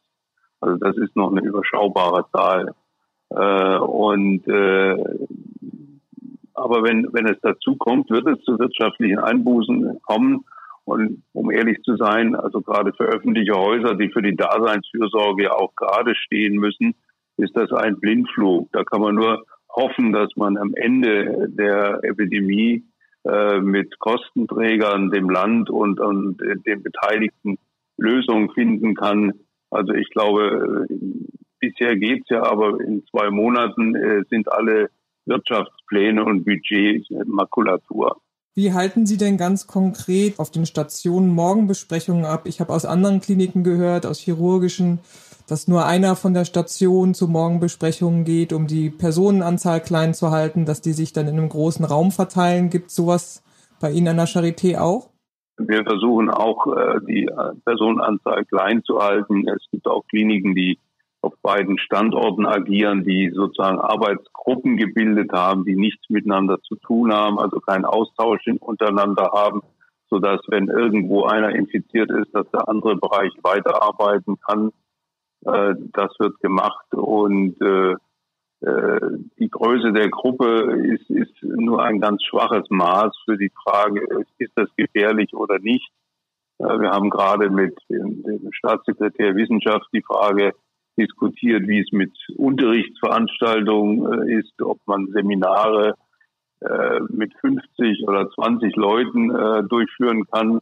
Also 0.62 0.78
das 0.78 0.96
ist 0.96 1.14
noch 1.14 1.30
eine 1.30 1.42
überschaubare 1.42 2.24
Zahl. 2.32 2.74
Äh, 3.30 3.78
und 3.78 4.46
äh, 4.48 4.96
aber 6.54 6.82
wenn, 6.82 7.08
wenn 7.12 7.26
es 7.26 7.38
dazu 7.42 7.76
kommt, 7.76 8.10
wird 8.10 8.26
es 8.26 8.42
zu 8.44 8.58
wirtschaftlichen 8.58 9.18
Einbußen 9.18 10.00
kommen. 10.02 10.44
Und 10.84 11.22
um 11.32 11.50
ehrlich 11.50 11.82
zu 11.82 11.96
sein, 11.96 12.34
also 12.34 12.60
gerade 12.60 12.92
für 12.92 13.04
öffentliche 13.04 13.54
Häuser, 13.54 13.94
die 13.94 14.08
für 14.08 14.22
die 14.22 14.36
Daseinsfürsorge 14.36 15.52
auch 15.52 15.74
gerade 15.74 16.14
stehen 16.14 16.56
müssen, 16.56 16.94
ist 17.36 17.56
das 17.56 17.72
ein 17.72 17.98
Blindflug. 17.98 18.70
Da 18.72 18.84
kann 18.84 19.00
man 19.00 19.16
nur 19.16 19.44
hoffen, 19.68 20.12
dass 20.12 20.30
man 20.36 20.56
am 20.56 20.74
Ende 20.74 21.48
der 21.50 22.00
Epidemie 22.02 22.84
äh, 23.24 23.60
mit 23.60 23.98
Kostenträgern, 23.98 25.10
dem 25.10 25.28
Land 25.28 25.68
und, 25.68 26.00
und 26.00 26.40
äh, 26.40 26.56
den 26.64 26.82
Beteiligten 26.82 27.58
Lösungen 27.98 28.50
finden 28.50 28.94
kann. 28.94 29.32
Also 29.70 29.92
ich 29.92 30.08
glaube, 30.10 30.86
äh, 30.88 30.94
bisher 31.60 31.96
geht's 31.96 32.28
ja, 32.28 32.42
aber 32.42 32.80
in 32.80 33.04
zwei 33.10 33.30
Monaten 33.30 33.94
äh, 33.94 34.22
sind 34.30 34.50
alle 34.50 34.90
Wirtschaftspläne 35.26 36.24
und 36.24 36.44
Budgets 36.44 37.08
Makulatur. 37.26 38.20
Wie 38.54 38.72
halten 38.72 39.04
Sie 39.04 39.18
denn 39.18 39.36
ganz 39.36 39.66
konkret 39.66 40.38
auf 40.38 40.50
den 40.50 40.64
Stationen 40.64 41.28
Morgenbesprechungen 41.34 42.24
ab? 42.24 42.46
Ich 42.46 42.58
habe 42.60 42.72
aus 42.72 42.86
anderen 42.86 43.20
Kliniken 43.20 43.64
gehört, 43.64 44.06
aus 44.06 44.18
chirurgischen, 44.18 45.00
dass 45.46 45.68
nur 45.68 45.84
einer 45.84 46.16
von 46.16 46.32
der 46.32 46.46
Station 46.46 47.12
zu 47.12 47.28
Morgenbesprechungen 47.28 48.24
geht, 48.24 48.54
um 48.54 48.66
die 48.66 48.88
Personenanzahl 48.88 49.80
klein 49.80 50.14
zu 50.14 50.30
halten, 50.30 50.64
dass 50.64 50.80
die 50.80 50.94
sich 50.94 51.12
dann 51.12 51.28
in 51.28 51.38
einem 51.38 51.50
großen 51.50 51.84
Raum 51.84 52.12
verteilen. 52.12 52.70
Gibt 52.70 52.90
sowas 52.90 53.44
bei 53.78 53.90
Ihnen 53.90 54.08
an 54.08 54.16
der 54.16 54.26
Charité 54.26 54.78
auch? 54.78 55.10
Wir 55.58 55.84
versuchen 55.84 56.30
auch, 56.30 56.66
äh, 56.74 57.00
die 57.06 57.28
Personenanzahl 57.66 58.46
klein 58.46 58.82
zu 58.84 59.00
halten. 59.00 59.46
Es 59.48 59.64
gibt 59.70 59.86
auch 59.86 60.06
Kliniken, 60.08 60.54
die 60.54 60.78
auf 61.26 61.34
beiden 61.42 61.76
Standorten 61.78 62.46
agieren, 62.46 63.04
die 63.04 63.30
sozusagen 63.34 63.80
Arbeitsgruppen 63.80 64.76
gebildet 64.76 65.32
haben, 65.32 65.64
die 65.64 65.74
nichts 65.74 66.08
miteinander 66.08 66.60
zu 66.62 66.76
tun 66.76 67.12
haben, 67.12 67.38
also 67.38 67.58
keinen 67.58 67.84
Austausch 67.84 68.46
untereinander 68.60 69.32
haben, 69.34 69.62
sodass 70.08 70.40
wenn 70.48 70.68
irgendwo 70.68 71.24
einer 71.24 71.50
infiziert 71.50 72.10
ist, 72.10 72.32
dass 72.32 72.48
der 72.52 72.68
andere 72.68 72.96
Bereich 72.96 73.32
weiterarbeiten 73.42 74.38
kann. 74.40 74.70
Äh, 75.44 75.74
das 75.92 76.14
wird 76.20 76.38
gemacht 76.40 76.86
und 76.92 77.60
äh, 77.60 77.96
äh, 78.60 79.00
die 79.40 79.50
Größe 79.50 79.92
der 79.92 80.08
Gruppe 80.08 80.80
ist, 80.94 81.10
ist 81.10 81.42
nur 81.42 81.82
ein 81.82 82.00
ganz 82.00 82.22
schwaches 82.22 82.70
Maß 82.70 83.16
für 83.24 83.36
die 83.36 83.50
Frage, 83.64 84.06
ist 84.38 84.52
das 84.54 84.68
gefährlich 84.76 85.34
oder 85.34 85.58
nicht. 85.58 85.90
Wir 86.58 86.90
haben 86.90 87.10
gerade 87.10 87.50
mit 87.50 87.76
dem 87.90 88.50
Staatssekretär 88.50 89.36
Wissenschaft 89.36 89.88
die 89.92 90.00
Frage 90.00 90.54
diskutiert, 90.96 91.66
wie 91.68 91.80
es 91.80 91.92
mit 91.92 92.12
Unterrichtsveranstaltungen 92.36 94.28
ist, 94.28 94.60
ob 94.62 94.78
man 94.86 95.08
Seminare 95.12 95.94
mit 97.10 97.34
50 97.40 98.08
oder 98.08 98.30
20 98.30 98.74
Leuten 98.76 99.28
durchführen 99.68 100.24
kann. 100.32 100.60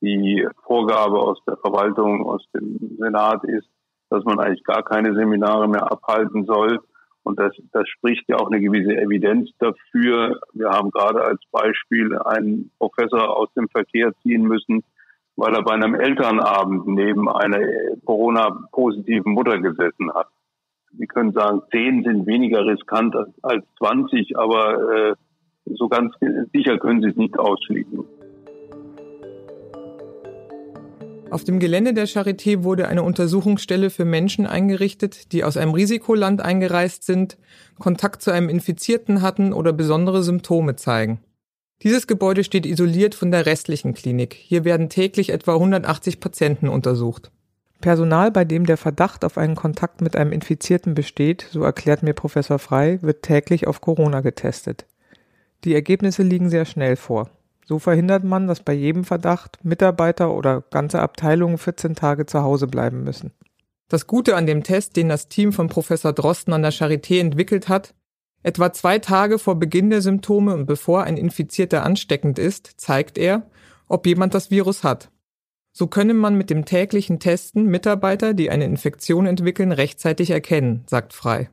Die 0.00 0.46
Vorgabe 0.64 1.18
aus 1.18 1.38
der 1.46 1.56
Verwaltung, 1.58 2.24
aus 2.26 2.44
dem 2.54 2.96
Senat 2.98 3.44
ist, 3.44 3.68
dass 4.10 4.24
man 4.24 4.40
eigentlich 4.40 4.64
gar 4.64 4.82
keine 4.82 5.14
Seminare 5.14 5.68
mehr 5.68 5.90
abhalten 5.92 6.44
soll. 6.44 6.80
Und 7.22 7.38
das, 7.38 7.52
das 7.72 7.88
spricht 7.88 8.28
ja 8.28 8.36
auch 8.36 8.50
eine 8.50 8.60
gewisse 8.60 8.96
Evidenz 8.96 9.50
dafür. 9.58 10.40
Wir 10.54 10.70
haben 10.70 10.90
gerade 10.90 11.22
als 11.22 11.40
Beispiel 11.52 12.18
einen 12.18 12.72
Professor 12.78 13.36
aus 13.36 13.48
dem 13.54 13.68
Verkehr 13.68 14.12
ziehen 14.22 14.42
müssen, 14.42 14.82
weil 15.42 15.56
er 15.56 15.62
bei 15.64 15.72
einem 15.72 15.96
Elternabend 15.96 16.86
neben 16.86 17.28
einer 17.28 17.58
Corona-positiven 18.04 19.32
Mutter 19.32 19.58
gesessen 19.58 20.14
hat. 20.14 20.28
Sie 20.96 21.08
können 21.08 21.32
sagen, 21.32 21.62
zehn 21.72 22.04
sind 22.04 22.28
weniger 22.28 22.64
riskant 22.64 23.16
als 23.42 23.64
20, 23.78 24.38
aber 24.38 24.74
äh, 24.94 25.14
so 25.64 25.88
ganz 25.88 26.14
sicher 26.52 26.78
können 26.78 27.02
Sie 27.02 27.08
es 27.08 27.16
nicht 27.16 27.36
ausschließen. 27.36 28.04
Auf 31.32 31.42
dem 31.42 31.58
Gelände 31.58 31.92
der 31.92 32.06
Charité 32.06 32.62
wurde 32.62 32.86
eine 32.86 33.02
Untersuchungsstelle 33.02 33.90
für 33.90 34.04
Menschen 34.04 34.46
eingerichtet, 34.46 35.32
die 35.32 35.42
aus 35.42 35.56
einem 35.56 35.72
Risikoland 35.74 36.40
eingereist 36.40 37.02
sind, 37.02 37.36
Kontakt 37.80 38.22
zu 38.22 38.30
einem 38.30 38.48
Infizierten 38.48 39.22
hatten 39.22 39.52
oder 39.52 39.72
besondere 39.72 40.22
Symptome 40.22 40.76
zeigen. 40.76 41.18
Dieses 41.82 42.06
Gebäude 42.06 42.44
steht 42.44 42.64
isoliert 42.64 43.14
von 43.16 43.32
der 43.32 43.44
restlichen 43.44 43.92
Klinik. 43.92 44.34
Hier 44.34 44.64
werden 44.64 44.88
täglich 44.88 45.30
etwa 45.30 45.54
180 45.54 46.20
Patienten 46.20 46.68
untersucht. 46.68 47.32
Personal, 47.80 48.30
bei 48.30 48.44
dem 48.44 48.66
der 48.66 48.76
Verdacht 48.76 49.24
auf 49.24 49.36
einen 49.36 49.56
Kontakt 49.56 50.00
mit 50.00 50.14
einem 50.14 50.30
Infizierten 50.30 50.94
besteht, 50.94 51.48
so 51.50 51.64
erklärt 51.64 52.04
mir 52.04 52.14
Professor 52.14 52.60
Frei, 52.60 53.00
wird 53.02 53.22
täglich 53.22 53.66
auf 53.66 53.80
Corona 53.80 54.20
getestet. 54.20 54.86
Die 55.64 55.74
Ergebnisse 55.74 56.22
liegen 56.22 56.50
sehr 56.50 56.64
schnell 56.64 56.94
vor. 56.94 57.30
So 57.66 57.80
verhindert 57.80 58.22
man, 58.22 58.46
dass 58.46 58.60
bei 58.60 58.72
jedem 58.72 59.02
Verdacht 59.02 59.58
Mitarbeiter 59.64 60.32
oder 60.32 60.62
ganze 60.70 61.00
Abteilungen 61.00 61.58
14 61.58 61.96
Tage 61.96 62.26
zu 62.26 62.42
Hause 62.42 62.68
bleiben 62.68 63.02
müssen. 63.02 63.32
Das 63.88 64.06
Gute 64.06 64.36
an 64.36 64.46
dem 64.46 64.62
Test, 64.62 64.96
den 64.96 65.08
das 65.08 65.28
Team 65.28 65.52
von 65.52 65.68
Professor 65.68 66.12
Drosten 66.12 66.54
an 66.54 66.62
der 66.62 66.72
Charité 66.72 67.18
entwickelt 67.20 67.68
hat, 67.68 67.94
etwa 68.42 68.72
zwei 68.72 68.98
Tage 68.98 69.38
vor 69.38 69.56
Beginn 69.56 69.90
der 69.90 70.02
Symptome 70.02 70.54
und 70.54 70.66
bevor 70.66 71.04
ein 71.04 71.16
Infizierter 71.16 71.84
ansteckend 71.84 72.38
ist, 72.38 72.72
zeigt 72.76 73.18
er, 73.18 73.46
ob 73.88 74.06
jemand 74.06 74.34
das 74.34 74.50
Virus 74.50 74.84
hat. 74.84 75.10
So 75.72 75.86
könne 75.86 76.14
man 76.14 76.36
mit 76.36 76.50
dem 76.50 76.64
täglichen 76.64 77.18
Testen 77.18 77.66
Mitarbeiter, 77.66 78.34
die 78.34 78.50
eine 78.50 78.64
Infektion 78.64 79.26
entwickeln, 79.26 79.72
rechtzeitig 79.72 80.30
erkennen, 80.30 80.84
sagt 80.86 81.14
Frei. 81.14 81.48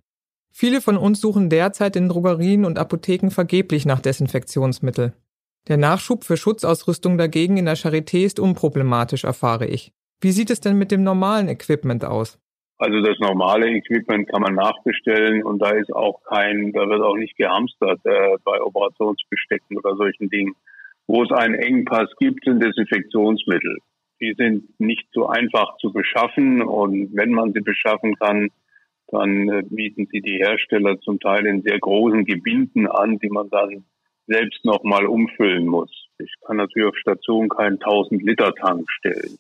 Viele 0.52 0.82
von 0.82 0.98
uns 0.98 1.22
suchen 1.22 1.50
derzeit 1.50 1.96
in 1.96 2.10
Drogerien 2.10 2.66
und 2.66 2.78
Apotheken 2.80 3.30
vergeblich 3.30 3.86
nach 3.86 4.02
Desinfektionsmittel. 4.02 5.14
Der 5.68 5.78
Nachschub 5.78 6.24
für 6.24 6.36
Schutzausrüstung 6.36 7.18
dagegen 7.18 7.58
in 7.58 7.66
der 7.66 7.78
Charité 7.78 8.26
ist 8.26 8.40
unproblematisch, 8.40 9.24
erfahre 9.24 9.68
ich. 9.68 9.94
Wie 10.20 10.32
sieht 10.32 10.50
es 10.50 10.60
denn 10.60 10.78
mit 10.78 10.92
dem 10.92 11.04
normalen 11.04 11.48
Equipment 11.48 12.04
aus? 12.04 12.40
Also 12.80 13.02
das 13.02 13.20
normale 13.20 13.70
Equipment 13.72 14.30
kann 14.30 14.42
man 14.42 14.56
nachbestellen 14.56 15.44
und 15.44 15.60
da 15.62 15.72
ist 15.72 15.94
auch 15.94 16.24
kein, 16.24 16.72
da 16.72 16.88
wird 16.88 17.02
auch 17.02 17.18
nicht 17.18 17.36
gehamstert 17.36 18.00
äh, 18.06 18.38
bei 18.46 18.62
Operationsbestecken 18.62 19.78
oder 19.78 19.98
solchen 19.98 20.30
Dingen. 20.30 20.56
Wo 21.06 21.24
es 21.24 21.32
einen 21.32 21.56
Engpass 21.56 22.10
gibt, 22.20 22.46
sind 22.46 22.64
Desinfektionsmittel. 22.64 23.80
Die 24.22 24.34
sind 24.38 24.80
nicht 24.80 25.08
so 25.12 25.28
einfach 25.28 25.76
zu 25.80 25.92
beschaffen 25.92 26.62
und 26.62 27.10
wenn 27.14 27.32
man 27.32 27.52
sie 27.52 27.60
beschaffen 27.60 28.16
kann, 28.16 28.48
dann 29.08 29.50
äh, 29.50 29.64
bieten 29.70 30.08
sie 30.10 30.22
die 30.22 30.38
Hersteller 30.38 31.02
zum 31.02 31.20
Teil 31.20 31.48
in 31.48 31.62
sehr 31.64 31.80
großen 31.80 32.24
Gebinden 32.24 32.88
an, 32.88 33.20
die 33.20 33.30
man 33.30 33.50
dann 33.50 33.84
selbst 34.28 34.64
nochmal 34.64 35.06
umfüllen 35.06 35.68
muss. 35.68 35.92
Ich 36.18 36.32
kann 36.46 36.58
natürlich 36.58 36.90
auf 36.90 36.98
Station 36.98 37.50
keinen 37.50 37.82
1000 37.82 38.24
Liter 38.24 38.54
Tank 38.56 38.90
stellen. 38.90 39.38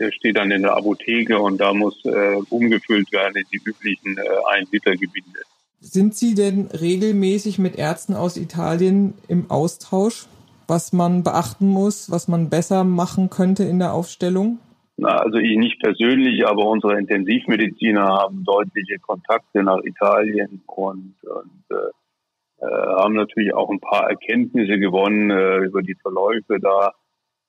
Der 0.00 0.10
steht 0.12 0.36
dann 0.36 0.50
in 0.50 0.62
der 0.62 0.76
Apotheke 0.76 1.38
und 1.38 1.58
da 1.58 1.72
muss 1.72 2.04
äh, 2.04 2.36
umgefüllt 2.50 3.12
werden 3.12 3.36
in 3.36 3.44
die 3.52 3.60
üblichen 3.64 4.18
äh, 4.18 4.58
1 4.58 4.72
Liter 4.72 4.92
Gebinde. 4.92 5.40
Sind 5.80 6.14
Sie 6.14 6.34
denn 6.34 6.68
regelmäßig 6.68 7.58
mit 7.58 7.76
Ärzten 7.76 8.14
aus 8.14 8.36
Italien 8.36 9.14
im 9.28 9.50
Austausch, 9.50 10.26
was 10.66 10.92
man 10.92 11.22
beachten 11.22 11.68
muss, 11.68 12.10
was 12.10 12.26
man 12.26 12.48
besser 12.50 12.84
machen 12.84 13.30
könnte 13.30 13.64
in 13.64 13.78
der 13.78 13.92
Aufstellung? 13.92 14.58
Na, 14.96 15.18
also 15.18 15.38
ich 15.38 15.58
nicht 15.58 15.80
persönlich, 15.80 16.46
aber 16.46 16.64
unsere 16.66 16.98
Intensivmediziner 16.98 18.06
haben 18.06 18.44
deutliche 18.44 18.98
Kontakte 18.98 19.62
nach 19.62 19.82
Italien 19.82 20.62
und, 20.66 21.14
und 21.22 21.64
äh, 21.70 22.64
äh, 22.64 22.66
haben 22.66 23.14
natürlich 23.14 23.52
auch 23.54 23.70
ein 23.70 23.80
paar 23.80 24.08
Erkenntnisse 24.08 24.78
gewonnen 24.78 25.30
äh, 25.30 25.58
über 25.58 25.82
die 25.82 25.96
Verläufe 25.96 26.58
da. 26.60 26.92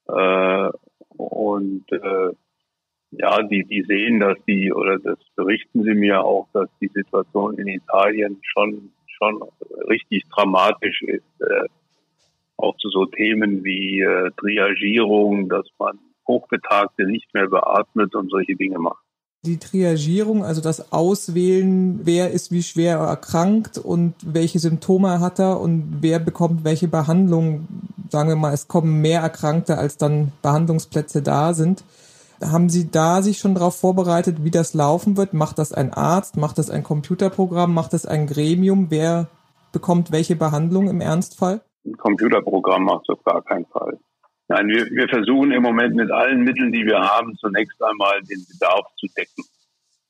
Äh, 0.08 0.72
und 1.17 1.91
äh, 1.91 2.31
ja, 3.12 3.43
die, 3.43 3.63
die 3.65 3.84
sehen, 3.84 4.19
dass 4.19 4.38
die, 4.48 4.74
oder 4.74 5.00
das 5.00 5.19
berichten 5.36 5.84
sie 5.84 5.93
mir 5.93 6.24
auch, 6.24 6.48
dass 6.53 6.69
die 6.81 6.89
Situation 6.93 7.57
in 7.57 7.67
Italien 7.67 8.39
schon, 8.41 8.91
schon 9.07 9.41
richtig 9.88 10.24
dramatisch 10.29 11.01
ist. 11.03 11.41
Äh, 11.41 11.67
auch 12.57 12.75
zu 12.77 12.89
so 12.89 13.05
Themen 13.05 13.63
wie 13.63 14.01
äh, 14.01 14.31
Triagierung, 14.38 15.50
dass 15.50 15.67
man 15.77 16.00
Hochbetagte 16.27 17.05
nicht 17.05 17.34
mehr 17.34 17.48
beatmet 17.48 18.15
und 18.15 18.29
solche 18.29 18.55
Dinge 18.55 18.79
macht 18.79 19.04
die 19.46 19.58
Triagierung, 19.58 20.44
also 20.44 20.62
das 20.62 20.92
Auswählen, 20.92 22.02
wer 22.04 22.32
ist 22.32 22.52
wie 22.52 22.64
schwer 22.64 22.98
erkrankt 22.98 23.78
und 23.78 24.14
welche 24.25 24.60
Symptome 24.60 25.20
hat 25.20 25.40
er 25.40 25.60
und 25.60 25.98
wer 26.02 26.20
bekommt 26.20 26.64
welche 26.64 26.88
Behandlung. 26.88 27.68
Sagen 28.10 28.30
wir 28.30 28.36
mal, 28.36 28.54
es 28.54 28.68
kommen 28.68 29.02
mehr 29.02 29.22
Erkrankte, 29.22 29.78
als 29.78 29.98
dann 29.98 30.32
Behandlungsplätze 30.42 31.22
da 31.22 31.54
sind. 31.54 31.84
Haben 32.42 32.70
Sie 32.70 32.92
da 32.92 33.22
sich 33.22 33.40
schon 33.40 33.56
darauf 33.56 33.75
vorbereitet, 33.75 34.44
wie 34.44 34.52
das 34.52 34.74
laufen 34.74 35.16
wird? 35.16 35.34
Macht 35.34 35.58
das 35.58 35.72
ein 35.72 35.94
Arzt? 35.94 36.36
Macht 36.36 36.58
das 36.58 36.70
ein 36.70 36.84
Computerprogramm? 36.84 37.74
Macht 37.74 37.94
das 37.94 38.06
ein 38.06 38.28
Gremium? 38.28 38.88
Wer 38.90 39.28
bekommt 39.72 40.12
welche 40.12 40.36
Behandlung 40.36 40.90
im 40.90 41.02
Ernstfall? 41.02 41.62
Ein 41.86 41.98
Computerprogramm 41.98 42.84
macht 42.84 43.04
es 43.08 43.16
auf 43.16 43.24
gar 43.24 43.42
keinen 43.44 43.66
Fall. 43.68 44.00
Nein, 44.48 44.68
wir, 44.68 44.86
wir 44.92 45.08
versuchen 45.08 45.52
im 45.52 45.64
Moment 45.64 45.96
mit 45.96 46.12
allen 46.12 46.44
Mitteln, 46.44 46.72
die 46.72 46.86
wir 46.86 47.00
haben, 47.00 47.36
zunächst 47.38 47.82
einmal 47.84 48.22
den 48.22 48.46
Bedarf 48.48 48.86
zu 48.98 49.08
decken. 49.18 49.44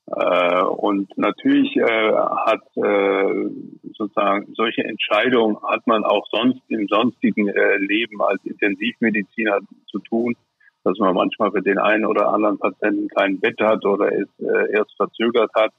Äh, 0.07 0.61
und 0.61 1.17
natürlich 1.17 1.75
äh, 1.77 2.11
hat 2.13 2.61
äh, 2.75 3.49
sozusagen 3.93 4.53
solche 4.53 4.83
Entscheidungen 4.83 5.57
hat 5.63 5.87
man 5.87 6.03
auch 6.03 6.27
sonst 6.29 6.61
im 6.67 6.87
sonstigen 6.87 7.47
äh, 7.47 7.77
Leben 7.77 8.21
als 8.21 8.43
Intensivmediziner 8.45 9.59
zu 9.89 9.99
tun, 9.99 10.35
dass 10.83 10.99
man 10.99 11.15
manchmal 11.15 11.51
für 11.51 11.61
den 11.61 11.79
einen 11.79 12.05
oder 12.05 12.27
anderen 12.27 12.59
Patienten 12.59 13.07
kein 13.07 13.39
Bett 13.39 13.59
hat 13.61 13.83
oder 13.85 14.11
es 14.11 14.27
äh, 14.39 14.73
erst 14.73 14.95
verzögert 14.95 15.51
hat. 15.55 15.71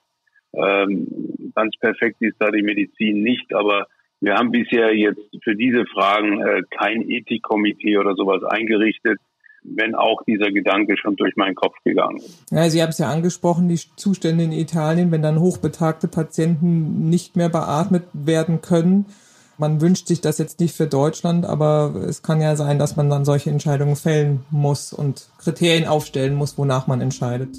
Ähm, 0.55 1.53
ganz 1.55 1.77
perfekt 1.77 2.17
ist 2.21 2.37
da 2.41 2.51
die 2.51 2.63
Medizin 2.63 3.23
nicht, 3.23 3.55
aber 3.55 3.87
wir 4.20 4.35
haben 4.35 4.50
bisher 4.50 4.94
jetzt 4.94 5.20
für 5.42 5.54
diese 5.54 5.85
Fragen 5.87 6.40
äh, 6.40 6.62
kein 6.70 7.08
Ethikkomitee 7.08 7.99
oder 7.99 8.14
sowas 8.14 8.42
eingerichtet, 8.44 9.18
wenn 9.62 9.94
auch 9.94 10.23
dieser 10.23 10.50
Gedanke 10.50 10.96
schon 10.96 11.16
durch 11.16 11.37
meinen 11.37 11.54
Kopf 11.54 11.75
gegangen 11.85 12.18
ist. 12.18 12.44
Ja, 12.50 12.68
Sie 12.70 12.82
haben 12.82 12.90
es 12.90 12.99
ja 12.99 13.11
angesprochen, 13.11 13.68
die 13.68 13.80
Zustände 13.96 14.44
in 14.44 14.52
Italien, 14.52 15.11
wenn 15.11 15.23
dann 15.23 15.40
hochbetagte 15.40 16.08
Patienten 16.08 17.08
nicht 17.11 17.37
mehr 17.37 17.49
beatmet 17.49 18.04
werden 18.12 18.61
können. 18.61 19.06
Man 19.58 19.80
wünscht 19.80 20.06
sich 20.06 20.20
das 20.20 20.38
jetzt 20.38 20.61
nicht 20.61 20.76
für 20.76 20.87
Deutschland, 20.87 21.46
aber 21.46 21.94
es 22.06 22.23
kann 22.23 22.40
ja 22.40 22.56
sein, 22.56 22.78
dass 22.78 22.96
man 22.96 23.08
dann 23.08 23.25
solche 23.25 23.50
Entscheidungen 23.50 23.96
fällen 23.96 24.44
muss 24.50 24.92
und 24.92 25.28
Kriterien 25.38 25.87
aufstellen 25.87 26.35
muss, 26.35 26.58
wonach 26.58 26.87
man 26.87 27.00
entscheidet. 27.00 27.56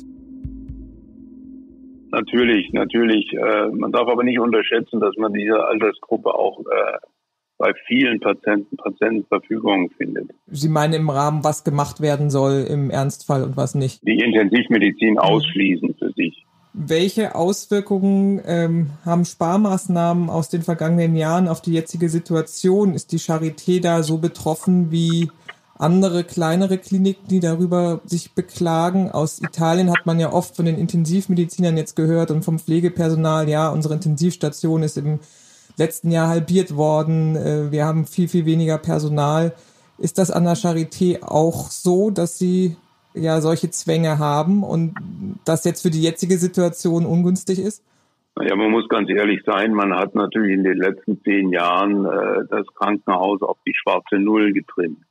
Natürlich, 2.12 2.72
natürlich. 2.74 3.34
Äh, 3.34 3.68
man 3.68 3.92
darf 3.92 4.08
aber 4.08 4.24
nicht 4.24 4.40
unterschätzen, 4.40 5.00
dass 5.00 5.16
man 5.18 5.34
diese 5.34 5.66
Altersgruppe 5.66 6.34
auch 6.34 6.60
äh, 6.60 6.98
bei 7.58 7.74
vielen 7.88 8.20
Patienten 8.20 8.78
Patientenverfügungen 8.78 9.90
findet. 9.98 10.30
Sie 10.48 10.70
meinen 10.70 10.94
im 10.94 11.10
Rahmen, 11.10 11.44
was 11.44 11.64
gemacht 11.64 12.02
werden 12.02 12.30
soll 12.30 12.66
im 12.70 12.90
Ernstfall 12.90 13.44
und 13.44 13.58
was 13.58 13.76
nicht? 13.76 14.06
Die 14.08 14.20
Intensivmedizin 14.20 15.14
mhm. 15.14 15.20
ausschließen 15.20 15.96
für 15.98 16.12
sich. 16.12 16.46
Welche 16.80 17.34
Auswirkungen 17.34 18.40
ähm, 18.46 18.92
haben 19.04 19.26
Sparmaßnahmen 19.26 20.30
aus 20.30 20.50
den 20.50 20.62
vergangenen 20.62 21.16
Jahren 21.16 21.48
auf 21.48 21.62
die 21.62 21.74
jetzige 21.74 22.08
Situation? 22.08 22.94
Ist 22.94 23.12
die 23.12 23.18
Charité 23.18 23.82
da 23.82 24.04
so 24.04 24.20
betroffen 24.20 24.92
wie 24.92 25.32
andere 25.80 26.24
kleinere 26.24 26.78
Kliniken, 26.78 27.28
die 27.28 27.40
darüber 27.40 28.02
sich 28.06 28.34
beklagen? 28.34 29.12
Aus 29.12 29.42
Italien 29.42 29.90
hat 29.92 30.06
man 30.06 30.20
ja 30.20 30.32
oft 30.32 30.56
von 30.56 30.66
den 30.66 30.78
Intensivmedizinern 30.78 31.78
jetzt 31.78 31.96
gehört 31.96 32.32
und 32.32 32.44
vom 32.44 32.60
Pflegepersonal, 32.60 33.48
ja, 33.50 33.70
unsere 33.70 33.94
Intensivstation 33.94 34.84
ist 34.84 34.98
im 34.98 35.20
letzten 35.78 36.12
Jahr 36.12 36.28
halbiert 36.28 36.76
worden. 36.76 37.36
Äh, 37.36 37.72
wir 37.72 37.86
haben 37.86 38.06
viel, 38.06 38.28
viel 38.28 38.46
weniger 38.46 38.78
Personal. 38.78 39.54
Ist 39.98 40.18
das 40.18 40.32
an 40.32 40.44
der 40.44 40.56
Charité 40.56 41.24
auch 41.24 41.70
so, 41.70 42.10
dass 42.12 42.38
Sie 42.38 42.76
ja 43.14 43.42
solche 43.42 43.70
Zwänge 43.70 44.20
haben 44.20 44.64
und 44.64 44.94
das 45.46 45.64
jetzt 45.64 45.82
für 45.82 45.90
die 45.90 46.02
jetzige 46.02 46.38
Situation 46.38 47.06
ungünstig 47.06 47.60
ist? 47.60 47.84
Ja, 48.40 48.56
man 48.56 48.70
muss 48.70 48.88
ganz 48.88 49.10
ehrlich 49.10 49.42
sein, 49.46 49.74
man 49.74 49.96
hat 49.96 50.14
natürlich 50.14 50.54
in 50.54 50.64
den 50.64 50.78
letzten 50.78 51.20
zehn 51.24 51.50
Jahren 51.50 52.06
äh, 52.06 52.46
das 52.50 52.68
Krankenhaus 52.76 53.42
auf 53.42 53.58
die 53.66 53.74
schwarze 53.74 54.20
Null 54.20 54.54
getrimmt. 54.54 55.04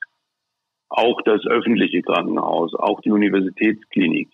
Auch 0.89 1.21
das 1.23 1.45
öffentliche 1.47 2.03
Krankenhaus, 2.03 2.75
auch 2.75 3.01
die 3.01 3.11
Universitätsklinik. 3.11 4.31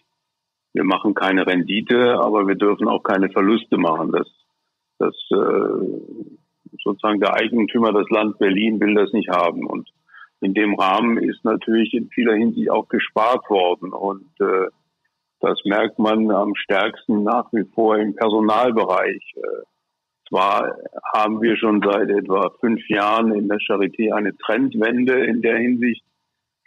Wir 0.74 0.84
machen 0.84 1.14
keine 1.14 1.46
Rendite, 1.46 2.18
aber 2.20 2.46
wir 2.46 2.54
dürfen 2.54 2.88
auch 2.88 3.02
keine 3.02 3.30
Verluste 3.30 3.76
machen. 3.76 4.12
Das 4.12 4.28
das 5.02 5.16
äh, 5.30 6.72
sozusagen 6.84 7.20
der 7.20 7.34
Eigentümer, 7.34 7.92
das 7.92 8.08
Land 8.10 8.38
Berlin, 8.38 8.80
will 8.80 8.94
das 8.94 9.12
nicht 9.12 9.28
haben. 9.28 9.66
Und 9.66 9.88
in 10.40 10.54
dem 10.54 10.74
Rahmen 10.74 11.18
ist 11.18 11.44
natürlich 11.44 11.92
in 11.92 12.08
vieler 12.08 12.34
Hinsicht 12.34 12.70
auch 12.70 12.88
gespart 12.88 13.48
worden. 13.50 13.92
Und 13.92 14.30
äh, 14.40 14.68
das 15.40 15.60
merkt 15.64 15.98
man 15.98 16.30
am 16.30 16.54
stärksten 16.54 17.24
nach 17.24 17.52
wie 17.52 17.64
vor 17.74 17.98
im 17.98 18.14
Personalbereich. 18.14 19.34
Äh, 19.36 19.62
zwar 20.28 20.76
haben 21.14 21.42
wir 21.42 21.56
schon 21.56 21.82
seit 21.82 22.08
etwa 22.08 22.50
fünf 22.60 22.88
Jahren 22.88 23.34
in 23.34 23.48
der 23.48 23.58
Charité 23.58 24.12
eine 24.12 24.36
Trendwende 24.36 25.24
in 25.24 25.42
der 25.42 25.58
Hinsicht, 25.58 26.04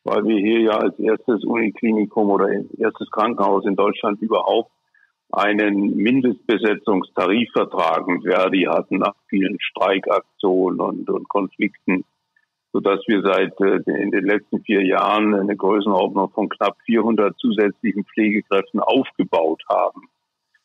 weil 0.05 0.23
wir 0.23 0.37
hier 0.37 0.61
ja 0.61 0.77
als 0.77 0.97
erstes 0.99 1.43
Uniklinikum 1.43 2.29
oder 2.29 2.47
erstes 2.77 3.11
Krankenhaus 3.11 3.65
in 3.65 3.75
Deutschland 3.75 4.21
überhaupt 4.21 4.71
einen 5.31 5.97
Mindestbesetzungstarifvertrag 5.97 8.07
mit 8.07 8.23
Verdi 8.23 8.67
hatten 8.69 8.99
nach 8.99 9.15
vielen 9.27 9.59
Streikaktionen 9.59 10.79
und, 10.79 11.09
und 11.09 11.27
Konflikten, 11.27 12.05
sodass 12.71 12.99
wir 13.07 13.23
seit 13.23 13.59
äh, 13.59 13.79
in 13.91 14.11
den 14.11 14.25
letzten 14.25 14.61
vier 14.61 14.85
Jahren 14.85 15.33
eine 15.33 15.55
Größenordnung 15.55 16.29
von 16.29 16.49
knapp 16.49 16.77
400 16.85 17.35
zusätzlichen 17.39 18.05
Pflegekräften 18.05 18.81
aufgebaut 18.81 19.63
haben. 19.67 20.03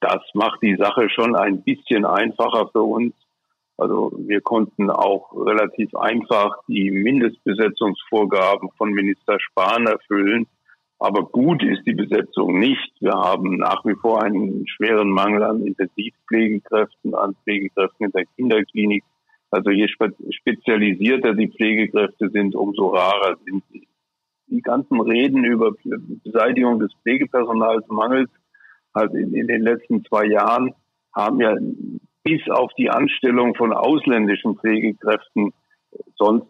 Das 0.00 0.20
macht 0.34 0.60
die 0.62 0.76
Sache 0.76 1.08
schon 1.08 1.34
ein 1.34 1.62
bisschen 1.62 2.04
einfacher 2.04 2.68
für 2.68 2.82
uns. 2.82 3.14
Also 3.80 4.12
wir 4.16 4.40
konnten 4.40 4.90
auch 4.90 5.32
relativ 5.34 5.94
einfach 5.94 6.58
die 6.68 6.90
Mindestbesetzungsvorgaben 6.90 8.70
von 8.76 8.92
Minister 8.92 9.38
Spahn 9.40 9.86
erfüllen 9.86 10.46
aber 11.00 11.24
gut 11.24 11.62
ist 11.62 11.86
die 11.86 11.94
Besetzung 11.94 12.58
nicht. 12.58 12.92
Wir 13.00 13.12
haben 13.12 13.56
nach 13.56 13.82
wie 13.86 13.94
vor 13.94 14.22
einen 14.22 14.68
schweren 14.68 15.10
Mangel 15.10 15.42
an 15.42 15.66
Intensivpflegekräften, 15.66 17.14
an 17.14 17.34
Pflegekräften 17.42 18.06
in 18.06 18.12
der 18.12 18.26
Kinderklinik. 18.36 19.02
Also 19.50 19.70
je 19.70 19.88
spezialisierter 19.88 21.34
die 21.34 21.48
Pflegekräfte 21.48 22.28
sind, 22.28 22.54
umso 22.54 22.88
rarer 22.88 23.38
sind 23.46 23.64
sie. 23.72 23.88
Die 24.48 24.60
ganzen 24.60 25.00
Reden 25.00 25.42
über 25.44 25.72
Beseitigung 26.22 26.80
des 26.80 26.92
Pflegepersonalsmangels 27.02 28.28
halt 28.94 29.14
in, 29.14 29.32
in 29.32 29.46
den 29.46 29.62
letzten 29.62 30.04
zwei 30.04 30.26
Jahren 30.26 30.74
haben 31.14 31.40
ja 31.40 31.56
bis 32.22 32.40
auf 32.50 32.72
die 32.78 32.90
Anstellung 32.90 33.54
von 33.54 33.72
ausländischen 33.72 34.56
Pflegekräften 34.56 35.52
sonst 36.16 36.46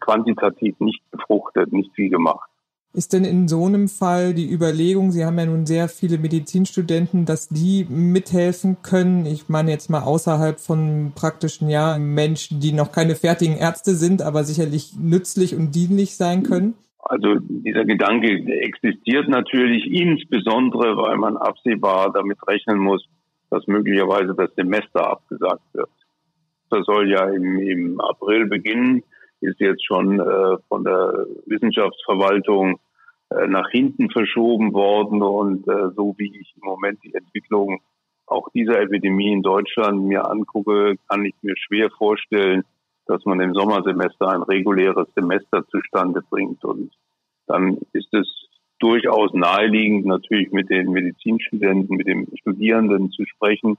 quantitativ 0.00 0.78
nicht 0.80 1.02
befruchtet, 1.10 1.72
nicht 1.72 1.92
viel 1.94 2.10
gemacht. 2.10 2.48
Ist 2.96 3.12
denn 3.12 3.26
in 3.26 3.46
so 3.46 3.66
einem 3.66 3.88
Fall 3.88 4.32
die 4.32 4.50
Überlegung, 4.50 5.10
Sie 5.10 5.24
haben 5.24 5.38
ja 5.38 5.44
nun 5.44 5.66
sehr 5.66 5.86
viele 5.88 6.16
Medizinstudenten, 6.16 7.26
dass 7.26 7.48
die 7.48 7.86
mithelfen 7.90 8.78
können? 8.82 9.26
Ich 9.26 9.50
meine 9.50 9.70
jetzt 9.70 9.90
mal 9.90 10.02
außerhalb 10.02 10.58
von 10.58 11.12
praktischen 11.14 11.68
ja, 11.68 11.98
Menschen, 11.98 12.58
die 12.58 12.72
noch 12.72 12.92
keine 12.92 13.14
fertigen 13.14 13.58
Ärzte 13.58 13.92
sind, 13.92 14.22
aber 14.22 14.44
sicherlich 14.44 14.94
nützlich 14.98 15.54
und 15.54 15.74
dienlich 15.74 16.16
sein 16.16 16.42
können? 16.42 16.72
Also 17.00 17.36
dieser 17.38 17.84
Gedanke 17.84 18.28
existiert 18.62 19.28
natürlich 19.28 19.84
insbesondere, 19.92 20.96
weil 20.96 21.18
man 21.18 21.36
absehbar 21.36 22.12
damit 22.14 22.38
rechnen 22.48 22.78
muss, 22.78 23.06
dass 23.50 23.66
möglicherweise 23.66 24.34
das 24.34 24.54
Semester 24.54 25.10
abgesagt 25.10 25.62
wird. 25.72 25.90
Das 26.70 26.84
soll 26.84 27.10
ja 27.10 27.28
im, 27.28 27.58
im 27.58 28.00
April 28.00 28.46
beginnen, 28.46 29.02
ist 29.40 29.60
jetzt 29.60 29.86
schon 29.86 30.18
äh, 30.18 30.56
von 30.68 30.84
der 30.84 31.26
Wissenschaftsverwaltung 31.46 32.80
äh, 33.30 33.46
nach 33.46 33.68
hinten 33.70 34.10
verschoben 34.10 34.72
worden. 34.72 35.22
Und 35.22 35.68
äh, 35.68 35.90
so 35.94 36.14
wie 36.18 36.32
ich 36.40 36.54
im 36.56 36.66
Moment 36.66 37.02
die 37.04 37.14
Entwicklung 37.14 37.80
auch 38.26 38.48
dieser 38.50 38.80
Epidemie 38.80 39.32
in 39.32 39.42
Deutschland 39.42 40.02
mir 40.02 40.28
angucke, 40.28 40.96
kann 41.08 41.24
ich 41.24 41.34
mir 41.42 41.54
schwer 41.56 41.90
vorstellen, 41.90 42.64
dass 43.06 43.24
man 43.24 43.40
im 43.40 43.54
Sommersemester 43.54 44.28
ein 44.28 44.42
reguläres 44.42 45.06
Semester 45.14 45.64
zustande 45.68 46.22
bringt. 46.28 46.64
Und 46.64 46.92
dann 47.46 47.78
ist 47.92 48.12
es 48.12 48.26
durchaus 48.78 49.32
naheliegend, 49.32 50.06
natürlich 50.06 50.50
mit 50.52 50.70
den 50.70 50.90
Medizinstudenten, 50.90 51.96
mit 51.96 52.06
den 52.06 52.26
Studierenden 52.38 53.10
zu 53.10 53.24
sprechen, 53.26 53.76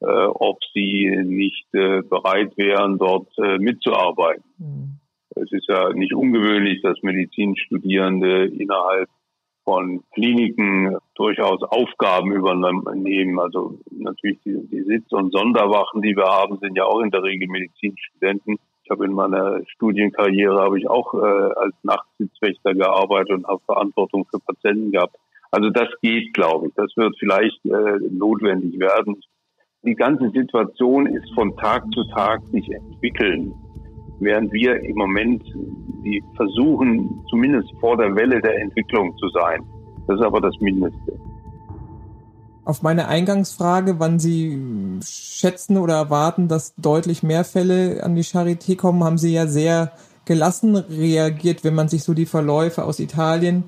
äh, 0.00 0.06
ob 0.06 0.58
sie 0.72 1.10
nicht 1.24 1.66
äh, 1.72 2.02
bereit 2.02 2.56
wären, 2.56 2.98
dort 2.98 3.28
äh, 3.38 3.58
mitzuarbeiten. 3.58 4.44
Mhm. 4.58 4.98
Es 5.36 5.50
ist 5.50 5.68
ja 5.68 5.92
nicht 5.92 6.14
ungewöhnlich, 6.14 6.82
dass 6.82 7.02
Medizinstudierende 7.02 8.46
innerhalb 8.46 9.08
von 9.64 10.02
Kliniken 10.12 10.96
durchaus 11.14 11.62
Aufgaben 11.62 12.32
übernehmen. 12.32 13.40
Also 13.40 13.78
natürlich 13.90 14.38
die, 14.44 14.68
die 14.68 14.82
Sitz- 14.82 15.12
und 15.12 15.32
Sonderwachen, 15.32 16.02
die 16.02 16.16
wir 16.16 16.26
haben, 16.26 16.58
sind 16.58 16.76
ja 16.76 16.84
auch 16.84 17.00
in 17.00 17.10
der 17.10 17.22
Regel 17.22 17.48
Medizinstudenten. 17.48 18.58
Ich 18.84 18.90
habe 18.90 19.06
in 19.06 19.12
meiner 19.12 19.60
Studienkarriere 19.66 20.60
habe 20.60 20.78
ich 20.78 20.88
auch 20.88 21.14
äh, 21.14 21.18
als 21.18 21.74
Nachtsitzwächter 21.82 22.74
gearbeitet 22.74 23.32
und 23.32 23.46
habe 23.46 23.60
Verantwortung 23.64 24.26
für 24.30 24.38
Patienten 24.40 24.92
gehabt. 24.92 25.16
Also 25.50 25.70
das 25.70 25.88
geht, 26.02 26.34
glaube 26.34 26.68
ich. 26.68 26.74
Das 26.74 26.94
wird 26.96 27.16
vielleicht 27.18 27.64
äh, 27.64 27.98
notwendig 28.10 28.78
werden. 28.78 29.20
Die 29.82 29.94
ganze 29.94 30.30
Situation 30.30 31.06
ist 31.06 31.32
von 31.34 31.56
Tag 31.56 31.84
zu 31.92 32.04
Tag 32.14 32.42
sich 32.52 32.70
entwickeln 32.70 33.54
während 34.20 34.52
wir 34.52 34.80
im 34.82 34.96
Moment 34.96 35.42
die 36.04 36.22
versuchen, 36.36 37.22
zumindest 37.30 37.70
vor 37.80 37.96
der 37.96 38.14
Welle 38.14 38.40
der 38.40 38.60
Entwicklung 38.60 39.16
zu 39.18 39.28
sein. 39.30 39.62
Das 40.06 40.18
ist 40.18 40.24
aber 40.24 40.40
das 40.40 40.54
Mindeste. 40.60 41.18
Auf 42.64 42.82
meine 42.82 43.08
Eingangsfrage, 43.08 44.00
wann 44.00 44.18
Sie 44.18 44.58
schätzen 45.04 45.76
oder 45.76 45.94
erwarten, 45.94 46.48
dass 46.48 46.74
deutlich 46.76 47.22
mehr 47.22 47.44
Fälle 47.44 48.02
an 48.02 48.14
die 48.14 48.22
Charité 48.22 48.76
kommen, 48.76 49.04
haben 49.04 49.18
Sie 49.18 49.34
ja 49.34 49.46
sehr 49.46 49.92
gelassen 50.24 50.76
reagiert. 50.76 51.62
Wenn 51.62 51.74
man 51.74 51.88
sich 51.88 52.04
so 52.04 52.14
die 52.14 52.24
Verläufe 52.24 52.84
aus 52.84 53.00
Italien 53.00 53.64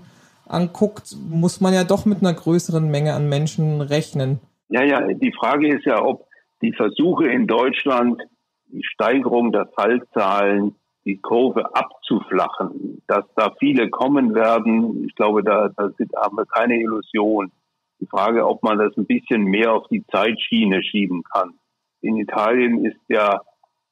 anguckt, 0.49 1.15
muss 1.29 1.61
man 1.61 1.75
ja 1.75 1.85
doch 1.85 2.07
mit 2.07 2.21
einer 2.21 2.33
größeren 2.33 2.91
Menge 2.91 3.13
an 3.13 3.29
Menschen 3.29 3.83
rechnen. 3.83 4.41
Ja, 4.69 4.83
ja, 4.83 5.07
die 5.13 5.33
Frage 5.33 5.77
ist 5.77 5.85
ja, 5.85 6.03
ob 6.03 6.27
die 6.63 6.73
Versuche 6.73 7.27
in 7.27 7.47
Deutschland, 7.47 8.23
die 8.69 8.83
Steigerung 8.83 9.53
der 9.53 9.67
Fallzahlen, 9.67 10.75
die 11.05 11.19
Kurve 11.19 11.75
abzuflachen, 11.75 13.03
dass 13.07 13.25
da 13.37 13.53
viele 13.59 13.91
kommen 13.91 14.35
werden, 14.35 15.05
ich 15.07 15.15
glaube, 15.15 15.45
da, 15.45 15.69
da 15.69 15.91
haben 16.17 16.37
wir 16.37 16.47
keine 16.47 16.81
Illusion. 16.81 17.53
Die 18.01 18.07
Frage, 18.07 18.47
ob 18.47 18.63
man 18.63 18.79
das 18.79 18.97
ein 18.97 19.07
bisschen 19.07 19.45
mehr 19.45 19.73
auf 19.73 19.89
die 19.89 20.05
Zeitschiene 20.07 20.83
schieben 20.83 21.23
kann. 21.23 21.55
In 22.03 22.17
Italien 22.17 22.85
ist 22.85 23.01
ja 23.09 23.41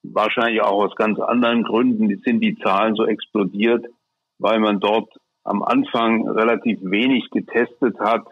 wahrscheinlich 0.03 0.61
auch 0.61 0.85
aus 0.85 0.95
ganz 0.97 1.19
anderen 1.19 1.65
Gründen 1.65 2.21
sind 2.25 2.41
die 2.41 2.59
Zahlen 2.59 2.95
so 2.95 3.07
explodiert, 3.07 3.87
weil 4.39 4.61
man 4.61 4.81
dort 4.81 5.11
am 5.45 5.63
Anfang 5.63 6.29
relativ 6.29 6.79
wenig 6.83 7.31
getestet 7.31 7.99
hat 7.99 8.25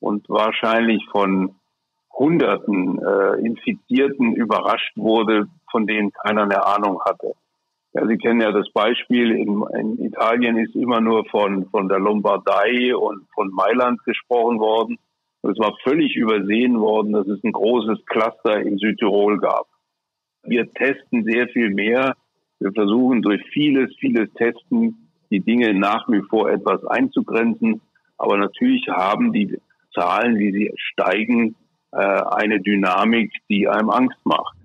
und 0.00 0.28
wahrscheinlich 0.28 1.04
von 1.10 1.56
Hunderten 2.12 2.98
äh, 2.98 3.46
Infizierten 3.46 4.34
überrascht 4.34 4.96
wurde, 4.96 5.48
von 5.70 5.86
denen 5.86 6.12
keiner 6.12 6.44
eine 6.44 6.64
Ahnung 6.64 7.00
hatte. 7.04 7.34
Ja, 7.92 8.06
Sie 8.06 8.18
kennen 8.18 8.40
ja 8.40 8.52
das 8.52 8.70
Beispiel, 8.72 9.32
in, 9.32 9.64
in 9.78 10.04
Italien 10.04 10.56
ist 10.58 10.74
immer 10.74 11.00
nur 11.00 11.24
von, 11.26 11.66
von 11.70 11.88
der 11.88 11.98
Lombardei 11.98 12.94
und 12.94 13.26
von 13.34 13.50
Mailand 13.50 14.02
gesprochen 14.04 14.58
worden. 14.58 14.98
Es 15.42 15.58
war 15.58 15.76
völlig 15.84 16.16
übersehen 16.16 16.80
worden, 16.80 17.12
dass 17.12 17.26
es 17.28 17.42
ein 17.44 17.52
großes 17.52 18.04
Cluster 18.06 18.60
in 18.60 18.78
Südtirol 18.78 19.38
gab. 19.38 19.66
Wir 20.42 20.72
testen 20.72 21.24
sehr 21.24 21.48
viel 21.48 21.70
mehr. 21.70 22.14
Wir 22.58 22.72
versuchen 22.72 23.22
durch 23.22 23.42
vieles, 23.52 23.94
vieles 23.98 24.32
Testen 24.34 25.08
die 25.30 25.40
Dinge 25.40 25.74
nach 25.74 26.08
wie 26.08 26.22
vor 26.28 26.50
etwas 26.50 26.84
einzugrenzen. 26.86 27.80
Aber 28.16 28.38
natürlich 28.38 28.88
haben 28.88 29.32
die 29.32 29.58
Zahlen, 29.94 30.38
wie 30.38 30.52
sie 30.52 30.72
steigen, 30.76 31.56
äh, 31.92 31.98
eine 31.98 32.60
Dynamik, 32.60 33.32
die 33.48 33.68
einem 33.68 33.90
Angst 33.90 34.18
macht. 34.24 34.55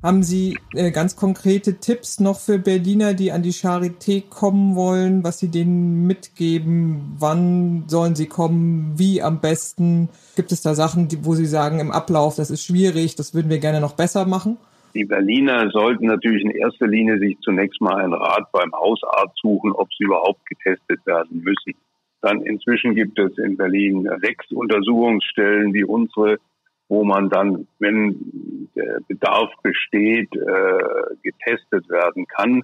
Haben 0.00 0.22
Sie 0.22 0.56
äh, 0.74 0.92
ganz 0.92 1.16
konkrete 1.16 1.80
Tipps 1.80 2.20
noch 2.20 2.38
für 2.38 2.60
Berliner, 2.60 3.14
die 3.14 3.32
an 3.32 3.42
die 3.42 3.52
Charité 3.52 4.22
kommen 4.22 4.76
wollen, 4.76 5.24
was 5.24 5.40
Sie 5.40 5.50
denen 5.50 6.06
mitgeben? 6.06 7.16
Wann 7.18 7.82
sollen 7.88 8.14
sie 8.14 8.28
kommen? 8.28 8.94
Wie 8.96 9.20
am 9.20 9.40
besten? 9.40 10.08
Gibt 10.36 10.52
es 10.52 10.62
da 10.62 10.74
Sachen, 10.74 11.08
die, 11.08 11.24
wo 11.24 11.34
Sie 11.34 11.46
sagen, 11.46 11.80
im 11.80 11.90
Ablauf, 11.90 12.36
das 12.36 12.52
ist 12.52 12.64
schwierig, 12.64 13.16
das 13.16 13.34
würden 13.34 13.50
wir 13.50 13.58
gerne 13.58 13.80
noch 13.80 13.96
besser 13.96 14.24
machen? 14.24 14.56
Die 14.94 15.04
Berliner 15.04 15.68
sollten 15.70 16.06
natürlich 16.06 16.44
in 16.44 16.52
erster 16.52 16.86
Linie 16.86 17.18
sich 17.18 17.36
zunächst 17.40 17.80
mal 17.80 17.96
einen 17.96 18.14
Rat 18.14 18.52
beim 18.52 18.72
Hausarzt 18.72 19.36
suchen, 19.42 19.72
ob 19.72 19.88
sie 19.94 20.04
überhaupt 20.04 20.46
getestet 20.46 21.04
werden 21.06 21.42
müssen. 21.42 21.74
Dann 22.20 22.42
inzwischen 22.42 22.94
gibt 22.94 23.18
es 23.18 23.36
in 23.38 23.56
Berlin 23.56 24.08
sechs 24.20 24.50
Untersuchungsstellen 24.52 25.74
wie 25.74 25.84
unsere, 25.84 26.38
wo 26.88 27.04
man 27.04 27.28
dann, 27.28 27.66
wenn 27.78 28.70
der 28.74 29.00
Bedarf 29.06 29.50
besteht, 29.62 30.34
äh, 30.34 31.16
getestet 31.22 31.88
werden 31.88 32.26
kann. 32.26 32.62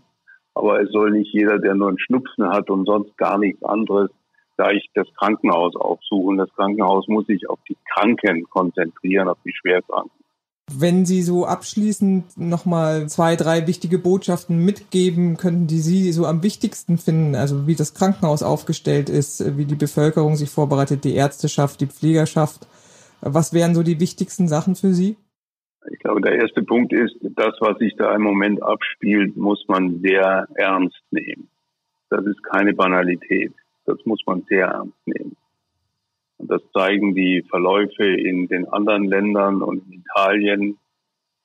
Aber 0.55 0.81
es 0.81 0.91
soll 0.91 1.11
nicht 1.11 1.33
jeder, 1.33 1.59
der 1.59 1.75
nur 1.75 1.89
einen 1.89 1.99
Schnupfen 1.99 2.49
hat 2.49 2.71
und 2.71 2.87
sonst 2.87 3.17
gar 3.19 3.39
nichts 3.39 3.63
anderes, 3.65 4.11
gleich 4.57 4.89
das 4.95 5.09
Krankenhaus 5.19 5.75
aufsuchen. 5.77 6.39
Das 6.39 6.53
Krankenhaus 6.55 7.09
muss 7.09 7.27
sich 7.27 7.49
auf 7.51 7.59
die 7.69 7.77
Kranken 7.93 8.45
konzentrieren, 8.45 9.29
auf 9.29 9.39
die 9.45 9.53
Schwerkranken. 9.53 10.25
Wenn 10.73 11.05
Sie 11.05 11.21
so 11.21 11.45
abschließend 11.45 12.39
nochmal 12.39 13.07
zwei, 13.11 13.37
drei 13.37 13.67
wichtige 13.67 13.99
Botschaften 13.99 14.65
mitgeben 14.65 15.37
könnten, 15.37 15.67
die 15.67 15.81
Sie 15.81 16.11
so 16.11 16.25
am 16.25 16.43
wichtigsten 16.43 16.97
finden, 16.97 17.35
also 17.35 17.67
wie 17.67 17.75
das 17.75 17.93
Krankenhaus 17.93 18.43
aufgestellt 18.43 19.11
ist, 19.11 19.59
wie 19.59 19.67
die 19.67 19.75
Bevölkerung 19.75 20.37
sich 20.37 20.49
vorbereitet, 20.49 21.05
die 21.05 21.17
Ärzteschaft, 21.17 21.83
die 21.83 21.87
Pflegerschaft, 21.87 22.67
was 23.27 23.53
wären 23.53 23.75
so 23.75 23.83
die 23.83 24.01
wichtigsten 24.01 24.49
Sachen 24.49 24.75
für 24.75 24.93
Sie? 24.93 25.17
Ich 25.91 25.99
glaube, 25.99 26.21
der 26.21 26.37
erste 26.37 26.63
Punkt 26.63 26.93
ist, 26.93 27.17
das, 27.21 27.55
was 27.61 27.79
sich 27.79 27.95
da 27.97 28.15
im 28.15 28.23
Moment 28.23 28.63
abspielt, 28.63 29.37
muss 29.37 29.65
man 29.69 30.01
sehr 30.01 30.49
ernst 30.55 31.03
nehmen. 31.11 31.49
Das 32.11 32.25
ist 32.27 32.43
keine 32.43 32.73
Banalität. 32.75 33.53
Das 33.87 33.99
muss 34.05 34.21
man 34.27 34.45
sehr 34.49 34.67
ernst 34.67 35.07
nehmen. 35.07 35.37
Und 36.39 36.51
das 36.51 36.63
zeigen 36.73 37.15
die 37.15 37.43
Verläufe 37.49 38.05
in 38.05 38.49
den 38.49 38.67
anderen 38.69 39.05
Ländern 39.05 39.63
und 39.63 39.87
in 39.87 40.01
Italien. 40.01 40.79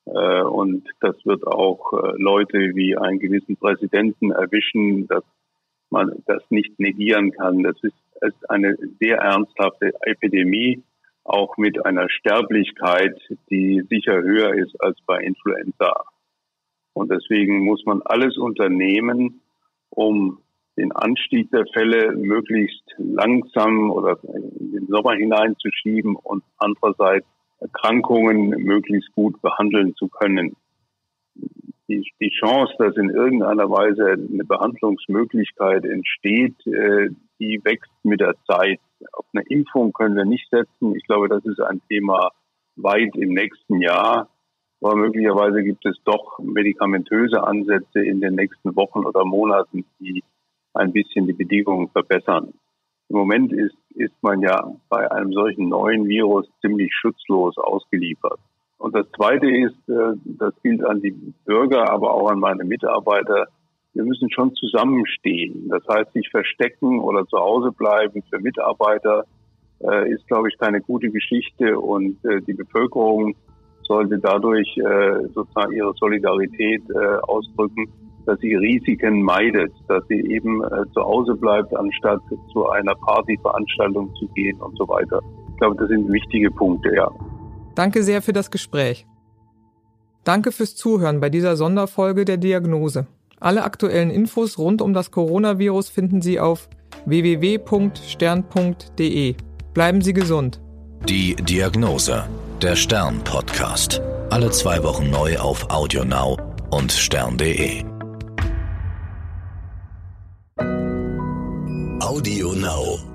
Äh, 0.06 0.42
und 0.42 0.88
das 1.00 1.16
wird 1.24 1.46
auch 1.46 1.92
äh, 1.92 2.12
Leute 2.16 2.74
wie 2.74 2.96
einen 2.96 3.18
gewissen 3.18 3.56
Präsidenten 3.56 4.30
erwischen, 4.30 5.06
dass 5.06 5.24
man 5.90 6.22
das 6.26 6.42
nicht 6.50 6.78
negieren 6.78 7.32
kann. 7.32 7.62
Das 7.62 7.76
ist 7.82 8.50
eine 8.50 8.76
sehr 8.98 9.18
ernsthafte 9.18 9.92
Epidemie 10.02 10.82
auch 11.24 11.56
mit 11.56 11.84
einer 11.84 12.08
Sterblichkeit, 12.08 13.16
die 13.50 13.82
sicher 13.88 14.22
höher 14.22 14.54
ist 14.54 14.80
als 14.80 14.98
bei 15.06 15.20
Influenza. 15.20 16.04
Und 16.92 17.10
deswegen 17.10 17.64
muss 17.64 17.84
man 17.84 18.02
alles 18.02 18.36
unternehmen, 18.36 19.40
um 19.90 20.38
den 20.76 20.92
Anstieg 20.92 21.50
der 21.50 21.66
Fälle 21.72 22.12
möglichst 22.16 22.84
langsam 22.96 23.90
oder 23.90 24.18
in 24.22 24.72
den 24.72 24.86
Sommer 24.86 25.14
hineinzuschieben 25.14 26.16
und 26.16 26.42
andererseits 26.58 27.26
Erkrankungen 27.60 28.48
möglichst 28.48 29.12
gut 29.12 29.40
behandeln 29.42 29.94
zu 29.96 30.08
können. 30.08 30.56
Die, 31.88 32.08
die 32.20 32.30
Chance, 32.30 32.72
dass 32.78 32.96
in 32.96 33.10
irgendeiner 33.10 33.68
Weise 33.68 34.12
eine 34.12 34.44
Behandlungsmöglichkeit 34.44 35.84
entsteht, 35.84 36.54
äh, 36.66 37.10
die 37.40 37.60
wächst 37.64 37.90
mit 38.04 38.20
der 38.20 38.34
Zeit. 38.46 38.78
Auf 39.12 39.24
eine 39.32 39.44
Impfung 39.48 39.92
können 39.92 40.14
wir 40.14 40.24
nicht 40.24 40.48
setzen. 40.50 40.94
Ich 40.94 41.04
glaube, 41.04 41.28
das 41.28 41.44
ist 41.44 41.60
ein 41.60 41.80
Thema 41.88 42.30
weit 42.76 43.16
im 43.16 43.34
nächsten 43.34 43.80
Jahr. 43.80 44.28
Aber 44.82 44.96
möglicherweise 44.96 45.62
gibt 45.62 45.84
es 45.86 45.96
doch 46.04 46.38
medikamentöse 46.38 47.42
Ansätze 47.42 48.00
in 48.00 48.20
den 48.20 48.34
nächsten 48.34 48.74
Wochen 48.76 49.04
oder 49.04 49.24
Monaten, 49.24 49.84
die 49.98 50.22
ein 50.74 50.92
bisschen 50.92 51.26
die 51.26 51.32
Bedingungen 51.32 51.88
verbessern. 51.88 52.54
Im 53.08 53.16
Moment 53.16 53.52
ist, 53.52 53.76
ist 53.96 54.14
man 54.22 54.40
ja 54.40 54.72
bei 54.88 55.10
einem 55.10 55.32
solchen 55.32 55.68
neuen 55.68 56.06
Virus 56.06 56.46
ziemlich 56.60 56.94
schutzlos 56.94 57.58
ausgeliefert. 57.58 58.38
Und 58.78 58.94
das 58.94 59.06
Zweite 59.10 59.50
ist, 59.50 59.88
äh, 59.88 60.14
das 60.24 60.54
gilt 60.62 60.82
an 60.84 61.02
die 61.02 61.10
Bürger, 61.44 61.90
aber 61.90 62.14
auch 62.14 62.30
an 62.30 62.38
meine 62.38 62.64
Mitarbeiter, 62.64 63.48
wir 63.94 64.04
müssen 64.04 64.30
schon 64.30 64.54
zusammenstehen. 64.54 65.68
Das 65.68 65.82
heißt, 65.88 66.12
sich 66.12 66.28
verstecken 66.30 67.00
oder 67.00 67.26
zu 67.26 67.38
Hause 67.38 67.72
bleiben 67.72 68.22
für 68.30 68.40
Mitarbeiter 68.40 69.24
äh, 69.80 70.12
ist, 70.12 70.26
glaube 70.26 70.48
ich, 70.48 70.58
keine 70.58 70.80
gute 70.80 71.10
Geschichte 71.10 71.78
und 71.78 72.22
äh, 72.24 72.40
die 72.42 72.54
Bevölkerung 72.54 73.34
sollte 73.82 74.18
dadurch 74.18 74.68
äh, 74.76 75.26
sozusagen 75.34 75.72
ihre 75.72 75.92
Solidarität 75.94 76.82
äh, 76.90 77.16
ausdrücken, 77.22 77.88
dass 78.26 78.38
sie 78.40 78.54
Risiken 78.54 79.22
meidet, 79.22 79.72
dass 79.88 80.06
sie 80.08 80.20
eben 80.20 80.62
äh, 80.62 80.84
zu 80.92 81.00
Hause 81.00 81.34
bleibt, 81.34 81.74
anstatt 81.74 82.20
zu 82.52 82.68
einer 82.68 82.94
Partyveranstaltung 82.94 84.14
zu 84.14 84.28
gehen 84.28 84.60
und 84.60 84.76
so 84.76 84.86
weiter. 84.86 85.20
Ich 85.50 85.56
glaube, 85.56 85.76
das 85.76 85.88
sind 85.88 86.12
wichtige 86.12 86.50
Punkte, 86.50 86.94
ja. 86.94 87.10
Danke 87.74 88.02
sehr 88.02 88.22
für 88.22 88.32
das 88.32 88.50
Gespräch. 88.50 89.06
Danke 90.22 90.52
fürs 90.52 90.76
Zuhören 90.76 91.18
bei 91.20 91.30
dieser 91.30 91.56
Sonderfolge 91.56 92.24
der 92.24 92.36
Diagnose. 92.36 93.06
Alle 93.40 93.64
aktuellen 93.64 94.10
Infos 94.10 94.58
rund 94.58 94.82
um 94.82 94.92
das 94.92 95.10
Coronavirus 95.10 95.88
finden 95.88 96.20
Sie 96.20 96.38
auf 96.38 96.68
www.stern.de. 97.06 99.34
Bleiben 99.72 100.02
Sie 100.02 100.12
gesund. 100.12 100.60
Die 101.08 101.34
Diagnose, 101.36 102.24
der 102.60 102.76
Stern-Podcast. 102.76 104.02
Alle 104.28 104.50
zwei 104.50 104.82
Wochen 104.82 105.08
neu 105.08 105.38
auf 105.38 105.70
AudioNow 105.70 106.36
und 106.70 106.92
stern.de. 106.92 107.82
AudioNow. 112.00 113.09